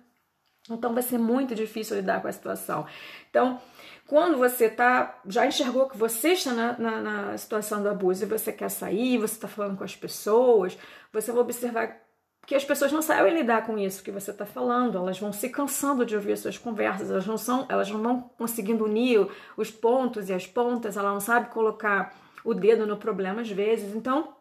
Então 0.70 0.92
vai 0.92 1.02
ser 1.02 1.18
muito 1.18 1.54
difícil 1.54 1.96
lidar 1.96 2.20
com 2.20 2.28
a 2.28 2.32
situação. 2.32 2.86
Então, 3.30 3.60
quando 4.08 4.38
você 4.38 4.70
tá, 4.70 5.20
já 5.26 5.46
enxergou 5.46 5.86
que 5.86 5.96
você 5.96 6.30
está 6.30 6.50
na, 6.54 6.78
na, 6.78 7.00
na 7.02 7.36
situação 7.36 7.82
do 7.82 7.90
abuso 7.90 8.24
e 8.24 8.26
você 8.26 8.50
quer 8.50 8.70
sair, 8.70 9.18
você 9.18 9.34
está 9.34 9.46
falando 9.46 9.76
com 9.76 9.84
as 9.84 9.94
pessoas, 9.94 10.78
você 11.12 11.30
vai 11.30 11.42
observar 11.42 12.00
que 12.46 12.54
as 12.54 12.64
pessoas 12.64 12.90
não 12.90 13.02
sabem 13.02 13.34
lidar 13.34 13.66
com 13.66 13.78
isso 13.78 14.02
que 14.02 14.10
você 14.10 14.30
está 14.30 14.46
falando, 14.46 14.96
elas 14.96 15.20
vão 15.20 15.30
se 15.30 15.50
cansando 15.50 16.06
de 16.06 16.16
ouvir 16.16 16.38
suas 16.38 16.56
conversas, 16.56 17.10
elas 17.10 17.26
não 17.26 17.36
são, 17.36 17.66
elas 17.68 17.90
não 17.90 18.02
vão 18.02 18.20
conseguindo 18.38 18.86
unir 18.86 19.28
os 19.58 19.70
pontos 19.70 20.30
e 20.30 20.32
as 20.32 20.46
pontas, 20.46 20.96
ela 20.96 21.12
não 21.12 21.20
sabe 21.20 21.50
colocar 21.50 22.16
o 22.42 22.54
dedo 22.54 22.86
no 22.86 22.96
problema 22.96 23.42
às 23.42 23.50
vezes. 23.50 23.94
Então, 23.94 24.34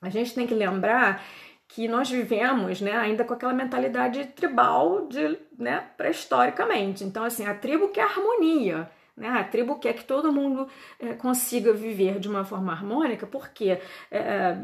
a 0.00 0.08
gente 0.08 0.34
tem 0.34 0.46
que 0.46 0.54
lembrar 0.54 1.22
que 1.68 1.88
nós 1.88 2.08
vivemos, 2.10 2.80
né, 2.80 2.96
ainda 2.96 3.24
com 3.24 3.34
aquela 3.34 3.52
mentalidade 3.52 4.24
tribal 4.26 5.06
de, 5.08 5.38
né, 5.58 5.84
pré-historicamente. 5.96 7.04
Então, 7.04 7.24
assim, 7.24 7.46
a 7.46 7.54
tribo 7.54 7.88
quer 7.88 8.04
harmonia, 8.04 8.90
né? 9.16 9.28
A 9.28 9.44
tribo 9.44 9.78
quer 9.78 9.94
que 9.94 10.04
todo 10.04 10.32
mundo 10.32 10.68
é, 11.00 11.14
consiga 11.14 11.72
viver 11.72 12.18
de 12.18 12.28
uma 12.28 12.44
forma 12.44 12.72
harmônica, 12.72 13.26
porque 13.26 13.80
é, 14.10 14.58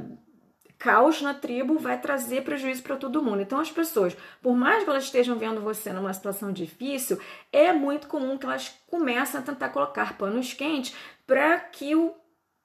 caos 0.79 1.23
na 1.23 1.33
tribo 1.33 1.79
vai 1.79 1.99
trazer 2.01 2.43
prejuízo 2.43 2.83
para 2.83 2.97
todo 2.97 3.23
mundo. 3.23 3.41
Então, 3.41 3.59
as 3.59 3.71
pessoas, 3.71 4.17
por 4.43 4.55
mais 4.55 4.85
que 4.85 4.91
elas 4.91 5.05
estejam 5.05 5.39
vendo 5.39 5.61
você 5.61 5.93
numa 5.93 6.13
situação 6.13 6.53
difícil, 6.53 7.19
é 7.53 7.73
muito 7.73 8.09
comum 8.09 8.37
que 8.37 8.45
elas 8.45 8.77
comecem 8.89 9.41
a 9.41 9.43
tentar 9.43 9.71
colocar 9.71 10.19
panos 10.19 10.53
quentes 10.53 10.95
para 11.27 11.59
que 11.59 11.95
o 11.95 12.15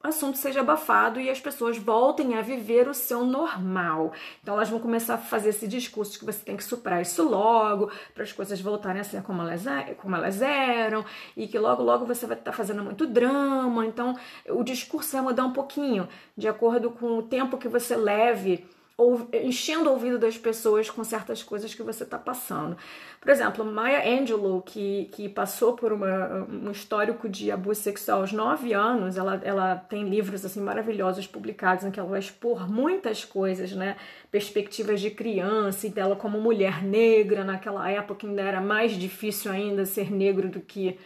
assunto 0.07 0.37
seja 0.37 0.61
abafado 0.61 1.19
e 1.19 1.29
as 1.29 1.39
pessoas 1.39 1.77
voltem 1.77 2.35
a 2.35 2.41
viver 2.41 2.87
o 2.87 2.93
seu 2.93 3.23
normal. 3.23 4.13
Então 4.41 4.55
elas 4.55 4.69
vão 4.69 4.79
começar 4.79 5.15
a 5.15 5.17
fazer 5.17 5.49
esse 5.49 5.67
discurso 5.67 6.13
de 6.13 6.19
que 6.19 6.25
você 6.25 6.43
tem 6.43 6.57
que 6.57 6.63
superar 6.63 7.01
isso 7.01 7.27
logo, 7.27 7.91
para 8.13 8.23
as 8.23 8.31
coisas 8.31 8.59
voltarem 8.59 9.01
a 9.01 9.03
ser 9.03 9.21
como 9.23 9.41
elas, 9.41 9.67
é, 9.67 9.93
como 9.93 10.15
elas 10.15 10.41
eram, 10.41 11.05
e 11.35 11.47
que 11.47 11.57
logo 11.59 11.83
logo 11.83 12.05
você 12.05 12.25
vai 12.25 12.37
estar 12.37 12.51
tá 12.51 12.57
fazendo 12.57 12.83
muito 12.83 13.05
drama. 13.05 13.85
Então 13.85 14.15
o 14.49 14.63
discurso 14.63 15.11
vai 15.11 15.21
mudar 15.21 15.45
um 15.45 15.53
pouquinho, 15.53 16.07
de 16.35 16.47
acordo 16.47 16.91
com 16.91 17.17
o 17.17 17.23
tempo 17.23 17.57
que 17.57 17.67
você 17.67 17.95
leve 17.95 18.65
ou, 18.97 19.29
enchendo 19.31 19.89
o 19.89 19.93
ouvido 19.93 20.17
das 20.17 20.37
pessoas 20.39 20.89
com 20.89 21.03
certas 21.03 21.43
coisas 21.43 21.75
que 21.75 21.83
você 21.83 22.03
está 22.03 22.17
passando. 22.17 22.75
Por 23.21 23.29
exemplo, 23.29 23.63
Maya 23.63 24.19
Angelou, 24.19 24.59
que, 24.61 25.05
que 25.13 25.29
passou 25.29 25.73
por 25.73 25.93
uma, 25.93 26.47
um 26.49 26.71
histórico 26.71 27.29
de 27.29 27.51
abuso 27.51 27.79
sexual 27.79 28.21
aos 28.21 28.33
9 28.33 28.73
anos, 28.73 29.15
ela, 29.15 29.39
ela 29.43 29.75
tem 29.75 30.09
livros 30.09 30.43
assim 30.43 30.61
maravilhosos 30.61 31.27
publicados 31.27 31.85
em 31.85 31.91
que 31.91 31.99
ela 31.99 32.09
vai 32.09 32.19
expor 32.19 32.67
muitas 32.67 33.23
coisas, 33.23 33.71
né? 33.71 33.97
Perspectivas 34.31 34.99
de 34.99 35.11
criança 35.11 35.85
e 35.85 35.91
dela 35.91 36.15
como 36.15 36.41
mulher 36.41 36.83
negra, 36.83 37.43
naquela 37.43 37.87
época 37.91 38.25
ainda 38.25 38.41
era 38.41 38.59
mais 38.59 38.93
difícil 38.93 39.51
ainda 39.51 39.85
ser 39.85 40.11
negro 40.11 40.49
do 40.49 40.59
que 40.59 40.97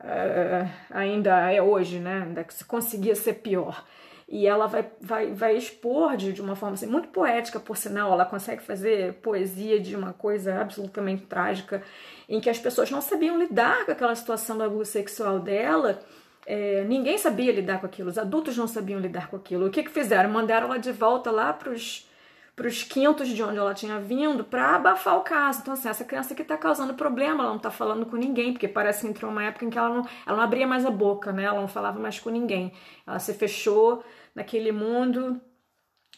uh, 0.00 0.70
ainda 0.90 1.50
é 1.50 1.62
hoje, 1.62 1.98
né? 1.98 2.24
Ainda 2.26 2.44
que 2.44 2.52
se 2.52 2.66
conseguia 2.66 3.14
ser 3.14 3.34
pior 3.34 3.82
e 4.28 4.46
ela 4.46 4.66
vai, 4.66 4.86
vai, 5.00 5.32
vai 5.32 5.56
expor 5.56 6.16
de, 6.16 6.32
de 6.32 6.40
uma 6.40 6.56
forma 6.56 6.74
assim, 6.74 6.86
muito 6.86 7.08
poética, 7.08 7.60
por 7.60 7.76
sinal, 7.76 8.12
ela 8.12 8.24
consegue 8.24 8.62
fazer 8.62 9.14
poesia 9.14 9.78
de 9.78 9.94
uma 9.94 10.12
coisa 10.12 10.60
absolutamente 10.60 11.26
trágica, 11.26 11.82
em 12.28 12.40
que 12.40 12.48
as 12.48 12.58
pessoas 12.58 12.90
não 12.90 13.00
sabiam 13.00 13.38
lidar 13.38 13.84
com 13.84 13.92
aquela 13.92 14.14
situação 14.14 14.56
do 14.56 14.64
abuso 14.64 14.90
sexual 14.90 15.38
dela. 15.38 16.00
É, 16.46 16.84
ninguém 16.84 17.16
sabia 17.18 17.52
lidar 17.52 17.80
com 17.80 17.86
aquilo, 17.86 18.10
os 18.10 18.18
adultos 18.18 18.56
não 18.56 18.66
sabiam 18.66 18.98
lidar 18.98 19.28
com 19.28 19.36
aquilo. 19.36 19.66
O 19.66 19.70
que, 19.70 19.82
que 19.82 19.90
fizeram? 19.90 20.30
Mandaram 20.30 20.68
ela 20.68 20.78
de 20.78 20.92
volta 20.92 21.30
lá 21.30 21.52
para 21.52 21.70
os 21.70 22.08
para 22.56 22.68
os 22.68 22.82
quintos 22.82 23.28
de 23.28 23.42
onde 23.42 23.58
ela 23.58 23.74
tinha 23.74 23.98
vindo 23.98 24.44
para 24.44 24.76
abafar 24.76 25.16
o 25.16 25.22
caso. 25.22 25.60
Então, 25.60 25.74
assim, 25.74 25.88
essa 25.88 26.04
criança 26.04 26.34
que 26.34 26.42
está 26.42 26.56
causando 26.56 26.94
problema, 26.94 27.42
ela 27.42 27.50
não 27.50 27.56
está 27.56 27.70
falando 27.70 28.06
com 28.06 28.16
ninguém, 28.16 28.52
porque 28.52 28.68
parece 28.68 29.02
que 29.02 29.08
entrou 29.08 29.30
uma 29.30 29.42
época 29.42 29.64
em 29.64 29.70
que 29.70 29.78
ela 29.78 29.88
não, 29.88 30.06
ela 30.26 30.36
não 30.36 30.44
abria 30.44 30.66
mais 30.66 30.86
a 30.86 30.90
boca, 30.90 31.32
né? 31.32 31.44
Ela 31.44 31.60
não 31.60 31.68
falava 31.68 31.98
mais 31.98 32.20
com 32.20 32.30
ninguém. 32.30 32.72
Ela 33.06 33.18
se 33.18 33.34
fechou 33.34 34.04
naquele 34.34 34.70
mundo 34.70 35.40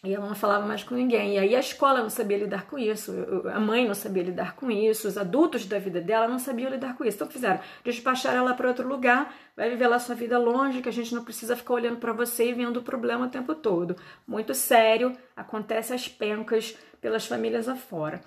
e 0.04 0.14
ela 0.14 0.26
não 0.26 0.34
falava 0.34 0.66
mais 0.66 0.84
com 0.84 0.94
ninguém. 0.94 1.34
E 1.34 1.38
aí 1.38 1.56
a 1.56 1.60
escola 1.60 2.02
não 2.02 2.10
sabia 2.10 2.38
lidar 2.38 2.66
com 2.66 2.78
isso, 2.78 3.12
a 3.52 3.58
mãe 3.58 3.86
não 3.86 3.94
sabia 3.94 4.22
lidar 4.22 4.54
com 4.54 4.70
isso, 4.70 5.08
os 5.08 5.16
adultos 5.16 5.66
da 5.66 5.78
vida 5.78 6.00
dela 6.00 6.28
não 6.28 6.38
sabiam 6.38 6.70
lidar 6.70 6.96
com 6.96 7.04
isso. 7.04 7.16
Então 7.16 7.28
fizeram, 7.28 7.60
despachar 7.84 8.34
ela 8.34 8.54
para 8.54 8.68
outro 8.68 8.86
lugar, 8.86 9.34
vai 9.56 9.70
viver 9.70 9.88
lá 9.88 9.98
sua 9.98 10.14
vida 10.14 10.38
longe, 10.38 10.82
que 10.82 10.88
a 10.88 10.92
gente 10.92 11.14
não 11.14 11.24
precisa 11.24 11.56
ficar 11.56 11.74
olhando 11.74 11.96
para 11.96 12.12
você 12.12 12.50
e 12.50 12.52
vendo 12.52 12.78
o 12.78 12.82
problema 12.82 13.26
o 13.26 13.30
tempo 13.30 13.54
todo. 13.54 13.96
Muito 14.26 14.54
sério, 14.54 15.16
acontece 15.36 15.92
as 15.92 16.08
pencas 16.08 16.76
pelas 17.00 17.26
famílias 17.26 17.68
afora. 17.68 18.20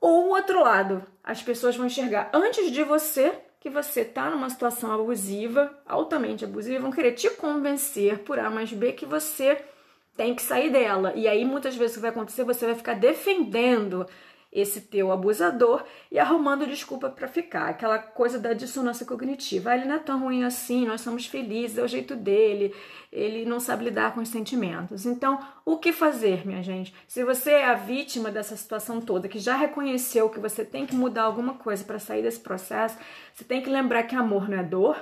Ou 0.00 0.26
o 0.26 0.30
outro 0.30 0.60
lado, 0.60 1.06
as 1.22 1.42
pessoas 1.42 1.76
vão 1.76 1.86
enxergar 1.86 2.28
antes 2.32 2.72
de 2.72 2.82
você 2.82 3.32
que 3.60 3.70
você 3.70 4.00
está 4.00 4.28
numa 4.28 4.50
situação 4.50 4.90
abusiva, 4.92 5.72
altamente 5.86 6.44
abusiva, 6.44 6.80
vão 6.80 6.90
querer 6.90 7.12
te 7.12 7.30
convencer 7.30 8.18
por 8.18 8.36
A 8.36 8.50
mais 8.50 8.72
B 8.72 8.90
que 8.90 9.06
você 9.06 9.64
tem 10.16 10.34
que 10.34 10.42
sair 10.42 10.70
dela. 10.70 11.12
E 11.14 11.26
aí 11.26 11.44
muitas 11.44 11.76
vezes 11.76 11.96
o 11.96 11.98
que 11.98 12.02
vai 12.02 12.10
acontecer, 12.10 12.44
você 12.44 12.66
vai 12.66 12.74
ficar 12.74 12.94
defendendo 12.94 14.06
esse 14.52 14.82
teu 14.82 15.10
abusador 15.10 15.82
e 16.10 16.18
arrumando 16.18 16.66
desculpa 16.66 17.08
para 17.08 17.26
ficar. 17.26 17.70
Aquela 17.70 17.98
coisa 17.98 18.38
da 18.38 18.52
dissonância 18.52 19.06
cognitiva. 19.06 19.70
Ah, 19.70 19.76
ele 19.76 19.86
não 19.86 19.94
é 19.94 19.98
tão 19.98 20.20
ruim 20.20 20.44
assim, 20.44 20.86
nós 20.86 21.00
somos 21.00 21.24
felizes, 21.24 21.78
é 21.78 21.82
o 21.82 21.88
jeito 21.88 22.14
dele, 22.14 22.74
ele 23.10 23.46
não 23.46 23.58
sabe 23.58 23.84
lidar 23.84 24.12
com 24.12 24.20
os 24.20 24.28
sentimentos. 24.28 25.06
Então, 25.06 25.38
o 25.64 25.78
que 25.78 25.90
fazer, 25.90 26.46
minha 26.46 26.62
gente? 26.62 26.94
Se 27.08 27.24
você 27.24 27.52
é 27.52 27.64
a 27.64 27.74
vítima 27.74 28.30
dessa 28.30 28.54
situação 28.54 29.00
toda, 29.00 29.26
que 29.26 29.38
já 29.38 29.56
reconheceu 29.56 30.28
que 30.28 30.38
você 30.38 30.66
tem 30.66 30.84
que 30.84 30.94
mudar 30.94 31.22
alguma 31.22 31.54
coisa 31.54 31.82
para 31.82 31.98
sair 31.98 32.22
desse 32.22 32.40
processo, 32.40 32.98
você 33.32 33.44
tem 33.44 33.62
que 33.62 33.70
lembrar 33.70 34.02
que 34.02 34.14
amor 34.14 34.50
não 34.50 34.58
é 34.58 34.62
dor, 34.62 34.98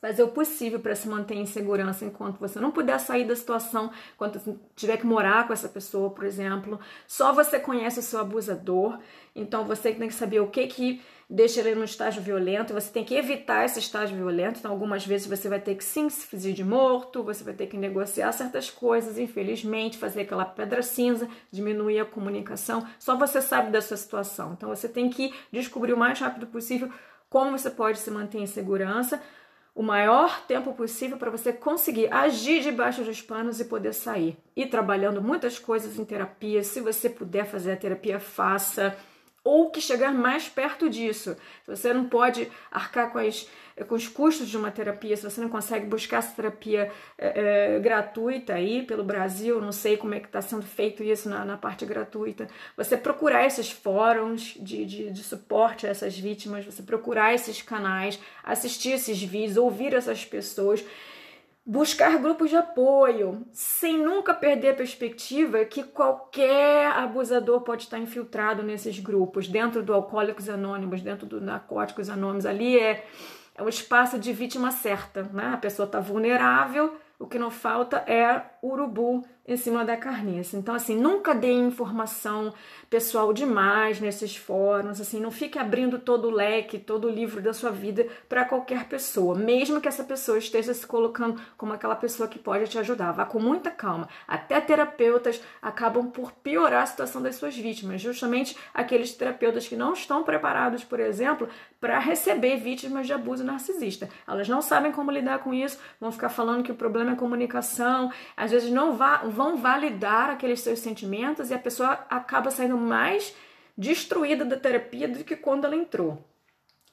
fazer 0.00 0.22
o 0.22 0.28
possível 0.28 0.78
para 0.78 0.94
se 0.94 1.08
manter 1.08 1.34
em 1.34 1.46
segurança 1.46 2.04
enquanto 2.04 2.38
você 2.38 2.60
não 2.60 2.70
puder 2.70 2.98
sair 3.00 3.24
da 3.26 3.34
situação, 3.34 3.90
enquanto 4.14 4.58
tiver 4.74 4.96
que 4.98 5.06
morar 5.06 5.46
com 5.46 5.52
essa 5.52 5.68
pessoa, 5.68 6.10
por 6.10 6.24
exemplo. 6.24 6.78
Só 7.06 7.32
você 7.32 7.58
conhece 7.58 7.98
o 7.98 8.02
seu 8.02 8.20
abusador, 8.20 8.98
então 9.34 9.64
você 9.64 9.92
tem 9.92 10.08
que 10.08 10.14
saber 10.14 10.40
o 10.40 10.48
que 10.48 10.66
que 10.66 11.02
deixa 11.28 11.60
ele 11.60 11.74
no 11.74 11.84
estágio 11.84 12.22
violento, 12.22 12.72
você 12.72 12.90
tem 12.90 13.04
que 13.04 13.14
evitar 13.14 13.64
esse 13.64 13.80
estágio 13.80 14.16
violento. 14.16 14.58
Então, 14.58 14.70
algumas 14.70 15.04
vezes 15.04 15.26
você 15.26 15.48
vai 15.48 15.60
ter 15.60 15.74
que 15.74 15.82
sim 15.82 16.08
se 16.08 16.26
fingir 16.26 16.54
de 16.54 16.64
morto, 16.64 17.22
você 17.22 17.42
vai 17.42 17.52
ter 17.52 17.66
que 17.66 17.76
negociar 17.76 18.30
certas 18.32 18.70
coisas, 18.70 19.18
infelizmente, 19.18 19.98
fazer 19.98 20.22
aquela 20.22 20.44
pedra 20.44 20.82
cinza, 20.82 21.28
diminuir 21.50 21.98
a 21.98 22.04
comunicação. 22.04 22.86
Só 22.98 23.16
você 23.16 23.40
sabe 23.40 23.72
da 23.72 23.82
sua 23.82 23.96
situação. 23.96 24.52
Então, 24.52 24.68
você 24.68 24.88
tem 24.88 25.10
que 25.10 25.34
descobrir 25.50 25.92
o 25.92 25.96
mais 25.96 26.18
rápido 26.20 26.46
possível 26.46 26.88
como 27.28 27.58
você 27.58 27.70
pode 27.70 27.98
se 27.98 28.10
manter 28.10 28.38
em 28.38 28.46
segurança 28.46 29.20
o 29.76 29.82
maior 29.82 30.46
tempo 30.46 30.72
possível 30.72 31.18
para 31.18 31.30
você 31.30 31.52
conseguir 31.52 32.10
agir 32.10 32.62
debaixo 32.62 33.04
dos 33.04 33.20
panos 33.20 33.60
e 33.60 33.66
poder 33.66 33.92
sair. 33.92 34.38
E 34.56 34.64
trabalhando 34.64 35.20
muitas 35.20 35.58
coisas 35.58 35.98
em 35.98 36.04
terapia, 36.04 36.64
se 36.64 36.80
você 36.80 37.10
puder 37.10 37.44
fazer 37.44 37.72
a 37.72 37.76
terapia, 37.76 38.18
faça 38.18 38.96
ou 39.46 39.70
que 39.70 39.80
chegar 39.80 40.12
mais 40.12 40.48
perto 40.48 40.90
disso. 40.90 41.36
Você 41.68 41.94
não 41.94 42.06
pode 42.06 42.50
arcar 42.68 43.12
com, 43.12 43.18
as, 43.18 43.48
com 43.86 43.94
os 43.94 44.08
custos 44.08 44.48
de 44.48 44.56
uma 44.56 44.72
terapia, 44.72 45.16
se 45.16 45.22
você 45.22 45.40
não 45.40 45.48
consegue 45.48 45.86
buscar 45.86 46.16
essa 46.16 46.34
terapia 46.34 46.90
é, 47.16 47.76
é, 47.76 47.78
gratuita 47.78 48.54
aí 48.54 48.82
pelo 48.82 49.04
Brasil, 49.04 49.60
não 49.60 49.70
sei 49.70 49.96
como 49.96 50.14
é 50.14 50.20
que 50.20 50.26
está 50.26 50.42
sendo 50.42 50.64
feito 50.64 51.04
isso 51.04 51.28
na, 51.28 51.44
na, 51.44 51.56
parte 51.56 51.86
gratuita, 51.86 52.48
você 52.76 52.96
procurar 52.96 53.46
esses 53.46 53.70
fóruns 53.70 54.56
de, 54.58 54.84
de, 54.84 55.10
de 55.12 55.22
suporte 55.22 55.86
a 55.86 55.90
essas 55.90 56.18
vítimas, 56.18 56.64
você 56.64 56.82
procurar 56.82 57.32
esses 57.32 57.62
canais, 57.62 58.18
assistir 58.42 58.94
esses 58.94 59.22
vídeos, 59.22 59.56
ouvir 59.56 59.94
essas 59.94 60.24
pessoas 60.24 60.84
buscar 61.66 62.16
grupos 62.18 62.48
de 62.48 62.56
apoio, 62.56 63.44
sem 63.52 63.98
nunca 63.98 64.32
perder 64.32 64.70
a 64.70 64.74
perspectiva 64.74 65.64
que 65.64 65.82
qualquer 65.82 66.92
abusador 66.92 67.62
pode 67.62 67.82
estar 67.82 67.98
infiltrado 67.98 68.62
nesses 68.62 69.00
grupos, 69.00 69.48
dentro 69.48 69.82
do 69.82 69.92
Alcoólicos 69.92 70.48
Anônimos, 70.48 71.02
dentro 71.02 71.26
do 71.26 71.40
Narcóticos 71.40 72.08
Anônimos. 72.08 72.46
Ali 72.46 72.78
é, 72.78 73.04
é 73.56 73.62
o 73.62 73.68
espaço 73.68 74.16
de 74.16 74.32
vítima 74.32 74.70
certa, 74.70 75.24
né? 75.32 75.50
A 75.54 75.56
pessoa 75.56 75.86
está 75.86 75.98
vulnerável, 75.98 76.96
o 77.18 77.26
que 77.26 77.38
não 77.38 77.50
falta 77.50 77.96
é 78.06 78.42
urubu 78.66 79.24
em 79.46 79.56
cima 79.56 79.84
da 79.84 79.96
carniça. 79.96 80.56
Então, 80.56 80.74
assim, 80.74 80.96
nunca 80.96 81.34
dê 81.34 81.52
informação 81.52 82.52
pessoal 82.90 83.32
demais 83.32 84.00
nesses 84.00 84.36
fóruns, 84.36 85.00
assim, 85.00 85.20
não 85.20 85.30
fique 85.30 85.58
abrindo 85.58 85.98
todo 85.98 86.28
o 86.28 86.30
leque, 86.30 86.78
todo 86.78 87.06
o 87.06 87.10
livro 87.10 87.40
da 87.40 87.52
sua 87.52 87.70
vida 87.70 88.06
para 88.28 88.44
qualquer 88.44 88.88
pessoa, 88.88 89.34
mesmo 89.36 89.80
que 89.80 89.88
essa 89.88 90.04
pessoa 90.04 90.38
esteja 90.38 90.74
se 90.74 90.86
colocando 90.86 91.40
como 91.56 91.72
aquela 91.72 91.94
pessoa 91.94 92.28
que 92.28 92.38
pode 92.38 92.68
te 92.68 92.78
ajudar. 92.78 93.12
Vá 93.12 93.24
com 93.24 93.38
muita 93.38 93.70
calma. 93.70 94.08
Até 94.26 94.60
terapeutas 94.60 95.40
acabam 95.62 96.10
por 96.10 96.32
piorar 96.32 96.82
a 96.82 96.86
situação 96.86 97.22
das 97.22 97.36
suas 97.36 97.56
vítimas, 97.56 98.00
justamente 98.00 98.56
aqueles 98.74 99.12
terapeutas 99.14 99.68
que 99.68 99.76
não 99.76 99.92
estão 99.92 100.22
preparados, 100.22 100.82
por 100.82 100.98
exemplo, 100.98 101.48
para 101.80 101.98
receber 101.98 102.56
vítimas 102.56 103.06
de 103.06 103.12
abuso 103.12 103.44
narcisista. 103.44 104.08
Elas 104.26 104.48
não 104.48 104.62
sabem 104.62 104.90
como 104.90 105.10
lidar 105.10 105.40
com 105.40 105.52
isso, 105.52 105.78
vão 106.00 106.10
ficar 106.10 106.28
falando 106.28 106.62
que 106.62 106.72
o 106.72 106.76
problema 106.76 107.12
é 107.12 107.16
comunicação, 107.16 108.10
às 108.36 108.50
vezes 108.50 108.55
não 108.64 108.96
vão 109.30 109.56
validar 109.56 110.30
aqueles 110.30 110.60
seus 110.60 110.78
sentimentos 110.78 111.50
e 111.50 111.54
a 111.54 111.58
pessoa 111.58 112.06
acaba 112.08 112.50
saindo 112.50 112.76
mais 112.76 113.34
destruída 113.76 114.44
da 114.44 114.56
terapia 114.56 115.06
do 115.06 115.22
que 115.22 115.36
quando 115.36 115.64
ela 115.64 115.76
entrou. 115.76 116.24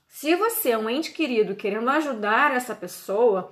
Se 0.08 0.36
você 0.36 0.72
é 0.72 0.78
um 0.78 0.90
ente 0.90 1.12
querido 1.12 1.56
querendo 1.56 1.90
ajudar 1.90 2.56
essa 2.56 2.76
pessoa, 2.76 3.52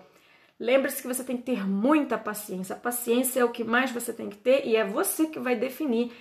lembre-se 0.60 1.02
que 1.02 1.08
você 1.08 1.24
tem 1.24 1.38
que 1.38 1.44
ter 1.44 1.68
muita 1.68 2.18
paciência. 2.18 2.76
A 2.76 2.80
paciência 2.80 3.40
é 3.40 3.44
o 3.46 3.50
que 3.50 3.64
mais 3.64 3.92
você 3.92 4.14
tem 4.14 4.30
que 4.30 4.38
ter 4.38 4.66
e 4.66 4.76
é 4.76 4.86
você 4.86 5.26
que 5.26 5.40
vai 5.40 5.56
definir 5.56 6.12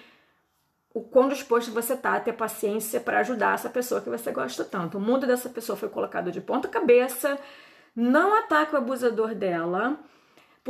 o 0.94 1.03
quão 1.03 1.29
disposto 1.29 1.70
você 1.70 1.92
está 1.92 2.14
a 2.14 2.20
ter 2.20 2.33
paciência 2.33 3.00
para 3.00 3.20
ajudar 3.20 3.55
essa 3.55 3.68
pessoa 3.68 4.00
que 4.00 4.09
você 4.09 4.33
gosta 4.33 4.64
tanto. 4.64 4.98
O 4.98 5.00
mundo 5.00 5.26
dessa 5.26 5.48
pessoa 5.48 5.76
foi 5.76 5.88
colocado 5.88 6.33
de 6.33 6.40
ponta 6.40 6.68
cabeça. 6.68 7.38
Não 7.94 8.35
ataque 8.35 8.74
o 8.74 8.79
abusador 8.79 9.35
dela 9.35 9.98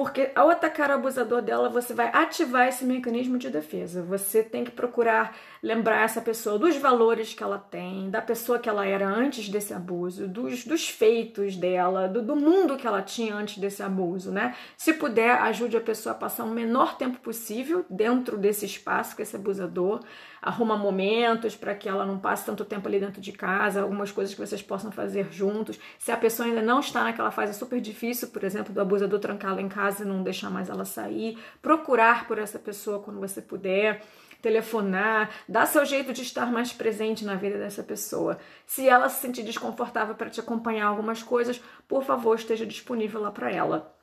porque 0.01 0.31
ao 0.35 0.49
atacar 0.49 0.89
o 0.89 0.95
abusador 0.95 1.43
dela, 1.43 1.69
você 1.69 1.93
vai 1.93 2.09
ativar 2.11 2.67
esse 2.67 2.87
mecanismo 2.87 3.37
de 3.37 3.51
defesa. 3.51 4.03
Você 4.05 4.43
tem 4.43 4.65
que 4.65 4.71
procurar 4.71 5.37
lembrar 5.63 6.03
essa 6.03 6.23
pessoa 6.23 6.59
dos 6.59 6.75
valores 6.79 7.35
que 7.35 7.43
ela 7.43 7.59
tem, 7.59 8.09
da 8.09 8.23
pessoa 8.23 8.59
que 8.59 8.67
ela 8.67 8.87
era 8.87 9.07
antes 9.07 9.51
desse 9.51 9.75
abuso, 9.75 10.27
dos, 10.27 10.65
dos 10.65 10.89
feitos 10.89 11.55
dela, 11.55 12.09
do, 12.09 12.23
do 12.23 12.35
mundo 12.35 12.79
que 12.79 12.87
ela 12.87 13.03
tinha 13.03 13.35
antes 13.35 13.59
desse 13.59 13.83
abuso, 13.83 14.33
né? 14.33 14.57
Se 14.75 14.95
puder, 14.95 15.33
ajude 15.33 15.77
a 15.77 15.83
pessoa 15.83 16.15
a 16.15 16.19
passar 16.19 16.45
o 16.45 16.51
menor 16.51 16.97
tempo 16.97 17.21
possível 17.21 17.85
dentro 17.91 18.39
desse 18.39 18.65
espaço 18.65 19.15
com 19.15 19.21
esse 19.21 19.37
abusador 19.37 20.01
arruma 20.43 20.77
momentos 20.77 21.55
para 21.55 21.75
que 21.75 21.89
ela 21.89 22.07
não 22.07 22.19
passe 22.19 22.47
tanto 22.47 22.65
tempo 22.65 22.89
ali 22.89 22.99
dentro 22.99 23.21
de 23.21 23.33
casa, 23.33 23.83
algumas 23.83 24.11
coisas 24.11 24.35
que 24.35 24.41
vocês 24.41 24.63
possam 24.63 24.91
fazer 24.91 25.31
juntos. 25.31 25.79
Se 25.99 26.11
a 26.11 26.17
pessoa 26.17 26.49
ainda 26.49 26.63
não 26.63 26.81
está 26.81 27.05
naquela 27.05 27.31
fase 27.31 27.59
super 27.59 27.81
difícil, 27.81 28.29
por 28.29 28.45
exemplo, 28.45 28.73
do 28.73 28.81
abusador 28.81 29.19
trancá-la 29.19 29.61
em 29.61 29.69
casa 29.69 30.03
e 30.05 30.07
não 30.07 30.23
deixar 30.23 30.51
mais 30.51 30.69
ela 30.69 30.85
sair, 30.85 31.39
procurar 31.61 32.27
por 32.27 32.39
essa 32.39 32.59
pessoa 32.59 33.01
quando 33.01 33.21
você 33.21 33.43
puder 33.43 34.03
telefonar, 34.41 35.31
dar 35.49 35.67
seu 35.67 35.85
jeito 35.85 36.13
de 36.13 36.23
estar 36.23 36.51
mais 36.51 36.73
presente 36.73 37.25
na 37.25 37.35
vida 37.35 37.59
dessa 37.59 37.83
pessoa. 37.83 38.39
Se 38.67 38.89
ela 38.89 39.09
se 39.09 39.21
sentir 39.21 39.43
desconfortável 39.43 40.15
para 40.15 40.31
te 40.31 40.41
acompanhar 40.41 40.87
algumas 40.87 41.23
coisas, 41.23 41.61
por 41.87 42.03
favor, 42.05 42.37
esteja 42.37 42.65
disponível 42.65 43.21
lá 43.21 43.31
para 43.31 43.51
ela. 43.51 43.95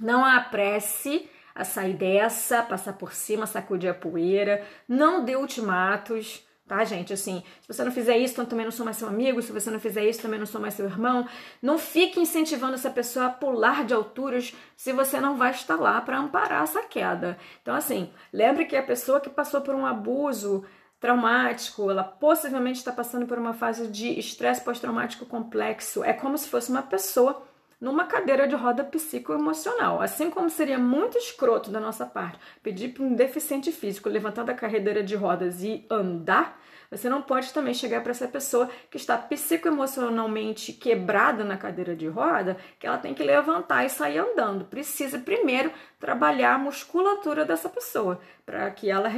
Não 0.00 0.24
a 0.24 0.36
apresse 0.36 1.28
a 1.58 1.64
sair 1.64 1.94
dessa, 1.94 2.62
passar 2.62 2.92
por 2.92 3.12
cima, 3.12 3.46
sacudir 3.46 3.90
a 3.90 3.94
poeira, 3.94 4.64
não 4.88 5.24
dê 5.24 5.34
ultimatos, 5.34 6.46
tá, 6.68 6.84
gente? 6.84 7.12
Assim, 7.12 7.42
se 7.60 7.66
você 7.66 7.82
não 7.82 7.90
fizer 7.90 8.16
isso, 8.16 8.34
então 8.34 8.46
também 8.46 8.64
não 8.64 8.70
sou 8.70 8.84
mais 8.84 8.96
seu 8.96 9.08
amigo, 9.08 9.42
se 9.42 9.50
você 9.50 9.68
não 9.68 9.80
fizer 9.80 10.04
isso, 10.04 10.22
também 10.22 10.38
não 10.38 10.46
sou 10.46 10.60
mais 10.60 10.74
seu 10.74 10.86
irmão. 10.86 11.26
Não 11.60 11.76
fique 11.76 12.20
incentivando 12.20 12.74
essa 12.74 12.90
pessoa 12.90 13.26
a 13.26 13.30
pular 13.30 13.84
de 13.84 13.92
alturas 13.92 14.54
se 14.76 14.92
você 14.92 15.18
não 15.18 15.36
vai 15.36 15.50
estar 15.50 15.76
lá 15.76 16.00
para 16.00 16.18
amparar 16.18 16.62
essa 16.62 16.82
queda. 16.82 17.36
Então, 17.60 17.74
assim, 17.74 18.12
lembre 18.32 18.66
que 18.66 18.76
a 18.76 18.82
pessoa 18.82 19.20
que 19.20 19.28
passou 19.28 19.60
por 19.60 19.74
um 19.74 19.84
abuso 19.84 20.64
traumático, 21.00 21.90
ela 21.90 22.04
possivelmente 22.04 22.78
está 22.78 22.92
passando 22.92 23.26
por 23.26 23.38
uma 23.38 23.52
fase 23.52 23.88
de 23.88 24.18
estresse 24.18 24.60
pós-traumático 24.60 25.26
complexo. 25.26 26.04
É 26.04 26.12
como 26.12 26.38
se 26.38 26.48
fosse 26.48 26.70
uma 26.70 26.82
pessoa 26.82 27.47
numa 27.80 28.04
cadeira 28.04 28.46
de 28.46 28.54
roda 28.54 28.84
psicoemocional. 28.84 30.00
Assim 30.00 30.30
como 30.30 30.50
seria 30.50 30.78
muito 30.78 31.16
escroto 31.16 31.70
da 31.70 31.80
nossa 31.80 32.04
parte 32.04 32.38
pedir 32.62 32.88
para 32.88 33.04
um 33.04 33.14
deficiente 33.14 33.70
físico 33.70 34.08
levantar 34.08 34.44
da 34.44 34.54
cadeira 34.54 35.02
de 35.02 35.14
rodas 35.14 35.62
e 35.62 35.86
andar, 35.90 36.60
você 36.90 37.08
não 37.08 37.20
pode 37.20 37.52
também 37.52 37.74
chegar 37.74 38.02
para 38.02 38.12
essa 38.12 38.26
pessoa 38.26 38.68
que 38.90 38.96
está 38.96 39.16
psicoemocionalmente 39.16 40.72
quebrada 40.72 41.44
na 41.44 41.56
cadeira 41.56 41.94
de 41.94 42.08
roda, 42.08 42.56
que 42.78 42.86
ela 42.86 42.96
tem 42.96 43.12
que 43.12 43.22
levantar 43.22 43.84
e 43.84 43.90
sair 43.90 44.18
andando. 44.18 44.64
Precisa 44.64 45.18
primeiro 45.18 45.70
trabalhar 46.00 46.54
a 46.54 46.58
musculatura 46.58 47.44
dessa 47.44 47.68
pessoa 47.68 48.20
para 48.46 48.70
que 48.70 48.90
ela 48.90 49.08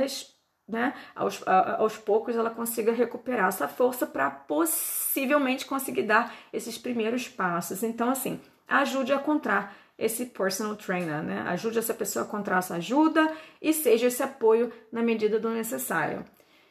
né, 0.69 0.95
aos, 1.15 1.43
aos 1.47 1.97
poucos 1.99 2.37
ela 2.37 2.51
consiga 2.51 2.93
recuperar 2.93 3.49
essa 3.49 3.67
força 3.69 4.07
para 4.07 4.31
possivelmente 4.31 5.67
conseguir 5.67 6.05
dar 6.05 6.33
esses 6.53 6.79
primeiros 6.79 7.29
passos. 7.29 7.83
Então, 7.83 8.09
assim, 8.09 8.41
ajude 8.79 9.13
a 9.13 9.17
encontrar 9.17 9.75
esse 9.99 10.27
personal 10.27 10.77
trainer, 10.77 11.21
né? 11.23 11.43
Ajude 11.49 11.79
essa 11.79 11.93
pessoa 11.93 12.25
a 12.25 12.29
encontrar 12.29 12.59
essa 12.59 12.77
ajuda 12.77 13.31
e 13.61 13.75
seja 13.75 14.07
esse 14.07 14.23
apoio 14.23 14.73
na 14.91 15.03
medida 15.03 15.39
do 15.39 15.51
necessário. 15.51 16.25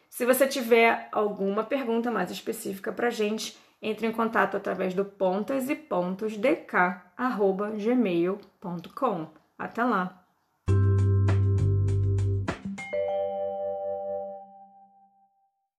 Se 0.10 0.26
você 0.26 0.48
tiver 0.48 1.08
alguma 1.12 1.64
pergunta 1.64 2.10
mais 2.10 2.32
específica 2.32 2.92
para 2.92 3.12
gente, 3.12 3.56
entre 3.82 4.06
em 4.08 4.12
contato 4.12 4.58
através 4.58 4.96
do 4.96 5.06
pontas 5.06 5.70
e 5.70 5.76
pontos 5.76 6.36
dk@gmail.com. 6.36 9.28
Até 9.58 9.84
lá. 9.84 10.19